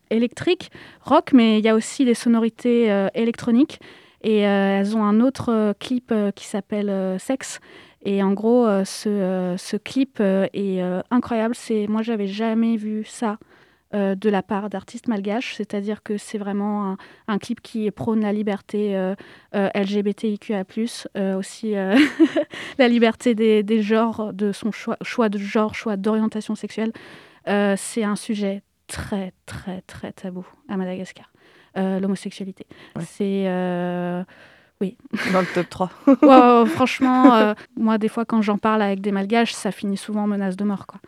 [0.10, 0.72] électrique,
[1.02, 3.80] rock, mais il y a aussi des sonorités électroniques.
[4.24, 7.60] Et elles ont un autre clip qui s'appelle euh, Sex.
[8.04, 10.82] Et en gros, euh, ce, euh, ce clip euh, est
[11.12, 11.56] incroyable.
[11.56, 13.38] C'est moi, j'avais jamais vu ça
[13.94, 15.56] euh, de la part d'artistes malgaches.
[15.56, 16.98] C'est-à-dire que c'est vraiment un,
[17.28, 19.16] un clip qui prône la liberté euh,
[19.54, 20.64] euh, LGBTIQA+,
[21.36, 21.74] aussi
[22.78, 26.94] la liberté des, des genres, de son choix, choix de genre, choix d'orientation sexuelle.
[27.46, 31.30] C'est un sujet très, très, très tabou à Madagascar.
[31.76, 32.66] L'homosexualité.
[32.96, 33.04] Ouais.
[33.06, 34.26] C'est...
[35.34, 35.92] Dans le top 3.
[36.08, 39.72] Ouais, ouais, ouais, franchement, euh, moi, des fois, quand j'en parle avec des malgaches, ça
[39.72, 41.00] finit souvent en menace de mort, quoi.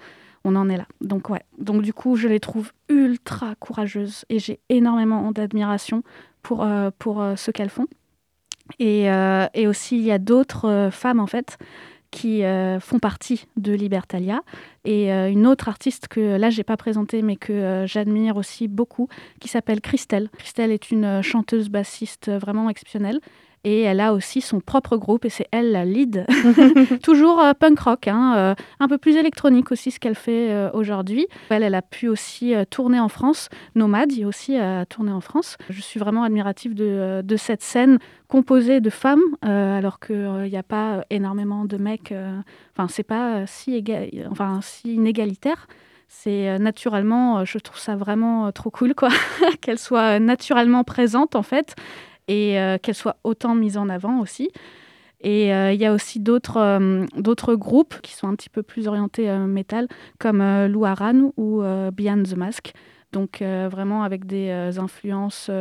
[0.46, 0.86] On en est là.
[1.00, 1.42] Donc, ouais.
[1.58, 6.04] Donc, du coup, je les trouve ultra courageuses et j'ai énormément d'admiration
[6.42, 7.88] pour, euh, pour euh, ce qu'elles font.
[8.80, 9.08] Et,
[9.54, 11.58] et aussi, il y a d'autres femmes, en fait,
[12.14, 14.42] qui euh, font partie de Libertalia.
[14.86, 18.68] Et euh, une autre artiste que là, j'ai pas présentée, mais que euh, j'admire aussi
[18.68, 19.10] beaucoup,
[19.40, 20.30] qui s'appelle Christelle.
[20.38, 23.20] Christelle est une chanteuse bassiste vraiment exceptionnelle.
[23.66, 26.26] Et elle a aussi son propre groupe et c'est elle la lead.
[27.04, 30.70] Toujours euh, punk rock, hein, euh, un peu plus électronique aussi ce qu'elle fait euh,
[30.74, 31.28] aujourd'hui.
[31.50, 33.50] Elle, elle a pu aussi tourner en France.
[33.76, 35.58] Nomade il aussi a tourné en France.
[35.70, 40.64] Je suis vraiment admirative de, de cette scène composée de femmes, alors qu'il n'y a
[40.64, 42.14] pas énormément de mecs.
[42.76, 43.84] Enfin, c'est pas si,
[44.30, 45.68] enfin, si inégalitaire.
[46.08, 49.10] C'est naturellement, je trouve ça vraiment trop cool, quoi,
[49.62, 51.76] qu'elle soit naturellement présente en fait
[52.28, 54.50] et euh, qu'elle soit autant mise en avant aussi.
[55.24, 58.62] Et euh, il y a aussi d'autres euh, d'autres groupes qui sont un petit peu
[58.62, 59.88] plus orientés métal,
[60.20, 61.62] comme euh, Luaran ou
[61.94, 62.74] Beyond the Mask.
[63.14, 64.50] Donc vraiment avec des
[64.80, 65.52] influences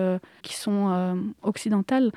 [0.41, 2.11] qui sont occidentales,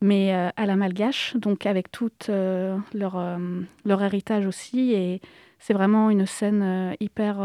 [0.00, 3.38] mais à la malgache, donc avec tout leur,
[3.84, 4.92] leur héritage aussi.
[4.94, 5.20] Et
[5.58, 7.38] c'est vraiment une scène hyper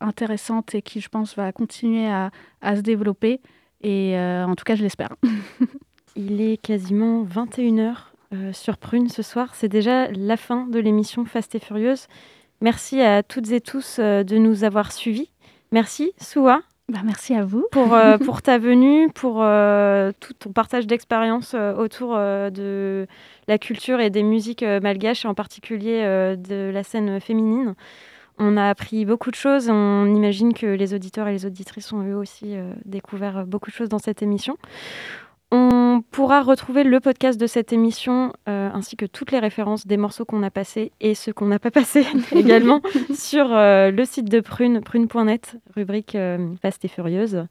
[0.00, 2.30] intéressante et qui, je pense, va continuer à,
[2.76, 3.40] se développer.
[3.82, 5.16] Et en tout cas, je l'espère.
[6.16, 7.94] Il est quasiment 21h
[8.52, 9.54] sur Prune ce soir.
[9.54, 12.06] C'est déjà la fin de l'émission Fast et Furieuse.
[12.60, 15.30] Merci à toutes et tous euh, de nous avoir suivis.
[15.70, 17.66] Merci, Soua, Bah, merci à vous.
[17.70, 23.06] pour, euh, pour ta venue, pour euh, tout ton partage d'expérience euh, autour euh, de
[23.48, 27.74] la culture et des musiques euh, malgaches, et en particulier euh, de la scène féminine.
[28.38, 29.68] On a appris beaucoup de choses.
[29.70, 33.70] On imagine que les auditeurs et les auditrices ont eux aussi euh, découvert euh, beaucoup
[33.70, 34.56] de choses dans cette émission.
[35.56, 39.96] On pourra retrouver le podcast de cette émission euh, ainsi que toutes les références des
[39.96, 42.80] morceaux qu'on a passés et ceux qu'on n'a pas passés également
[43.14, 47.46] sur euh, le site de Prune, prune.net, rubrique euh, Fast et Furieuse.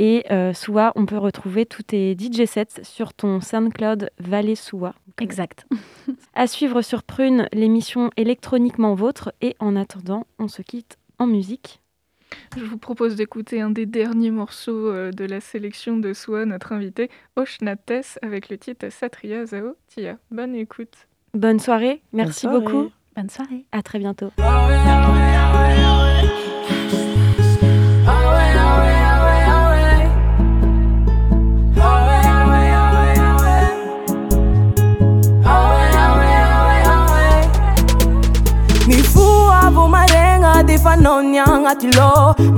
[0.00, 4.96] Et euh, Soua, on peut retrouver tous tes DJ sets sur ton SoundCloud Valais Soua.
[5.20, 5.68] Exact.
[6.34, 9.32] À suivre sur Prune, l'émission électroniquement vôtre.
[9.40, 11.80] Et en attendant, on se quitte en musique.
[12.56, 16.72] Je vous propose d'écouter un des derniers morceaux euh, de la sélection de Soa, notre
[16.72, 20.18] invité, Oshnates, avec le titre Satria Zao Tia.
[20.30, 21.08] Bonne écoute.
[21.34, 22.60] Bonne soirée, merci soirée.
[22.60, 22.90] beaucoup.
[23.14, 23.64] Bonne soirée.
[23.72, 24.30] À très bientôt.
[40.76, 42.10] efanao ny agnaty lô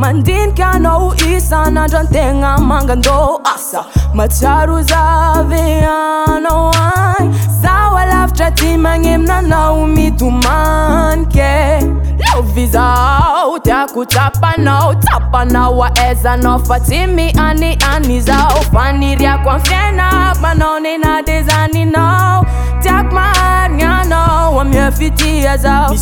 [0.02, 3.80] mandinika anao isan'andro antegna mangandô asa.
[4.16, 7.30] Matsiaro zavy anao agny.
[7.62, 11.52] Zaho alavitra ty magneminanao mitomanike
[12.72, 21.22] zao tiako tsapanao tsapanao aezanao fa tsy miany any zao faniriako am fiaina manao nena
[21.22, 22.46] de zaninao
[22.82, 25.94] tiako maharigna anao amieu fitia zao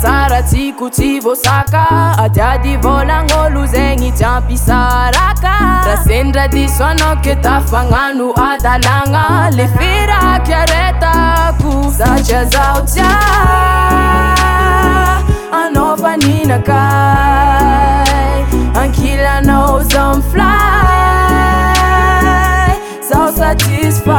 [0.00, 1.84] tsara tsy aziko tsy voasaka
[2.24, 5.54] adiady volagn'olo zegny jiampisaraka
[5.86, 9.24] raha sendra diso anao ke tafagnano adalagna
[9.56, 13.12] le firaky aretako satria zaho tia
[15.60, 16.80] anao faninakay
[18.82, 20.54] ankilanao zao miflay
[23.10, 24.14] zaho satisfy.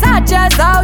[0.00, 0.80] Satria zao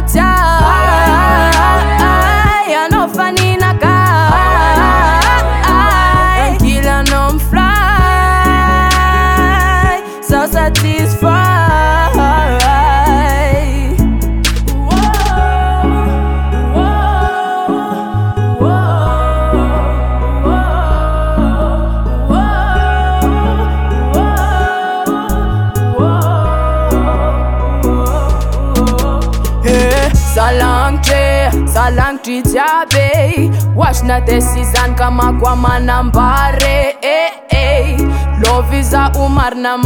[32.23, 33.51] satria jiaby.
[33.75, 36.95] Oatrina de sy zany ka mako amanambare.
[37.01, 37.97] Eh, eh, ee
[38.43, 39.77] lovy za o marina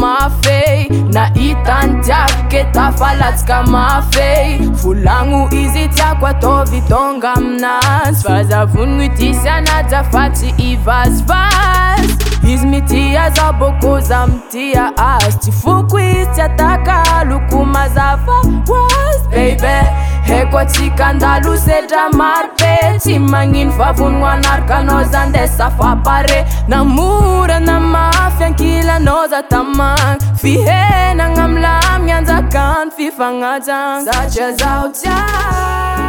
[1.14, 4.60] Na hitany tiako ke tafalatsika mafe.
[4.84, 8.24] Volagno izy tiako ataovy tonga aminazy.
[8.24, 16.00] Fahazavonno itisy anaja fa tsy ivazivazy izy mitia za boko za mitia azy tsy foko
[16.00, 19.82] izy tsy ataka loko mazava oazy bebe
[20.28, 25.48] eko atsika andalo setra marobe tsy magnino vavony anaraka zany de
[25.78, 36.07] fapare namora na mafy ankilanao za tamagna fihenagna amilamy anjakany fifagnajagna satria zaho tia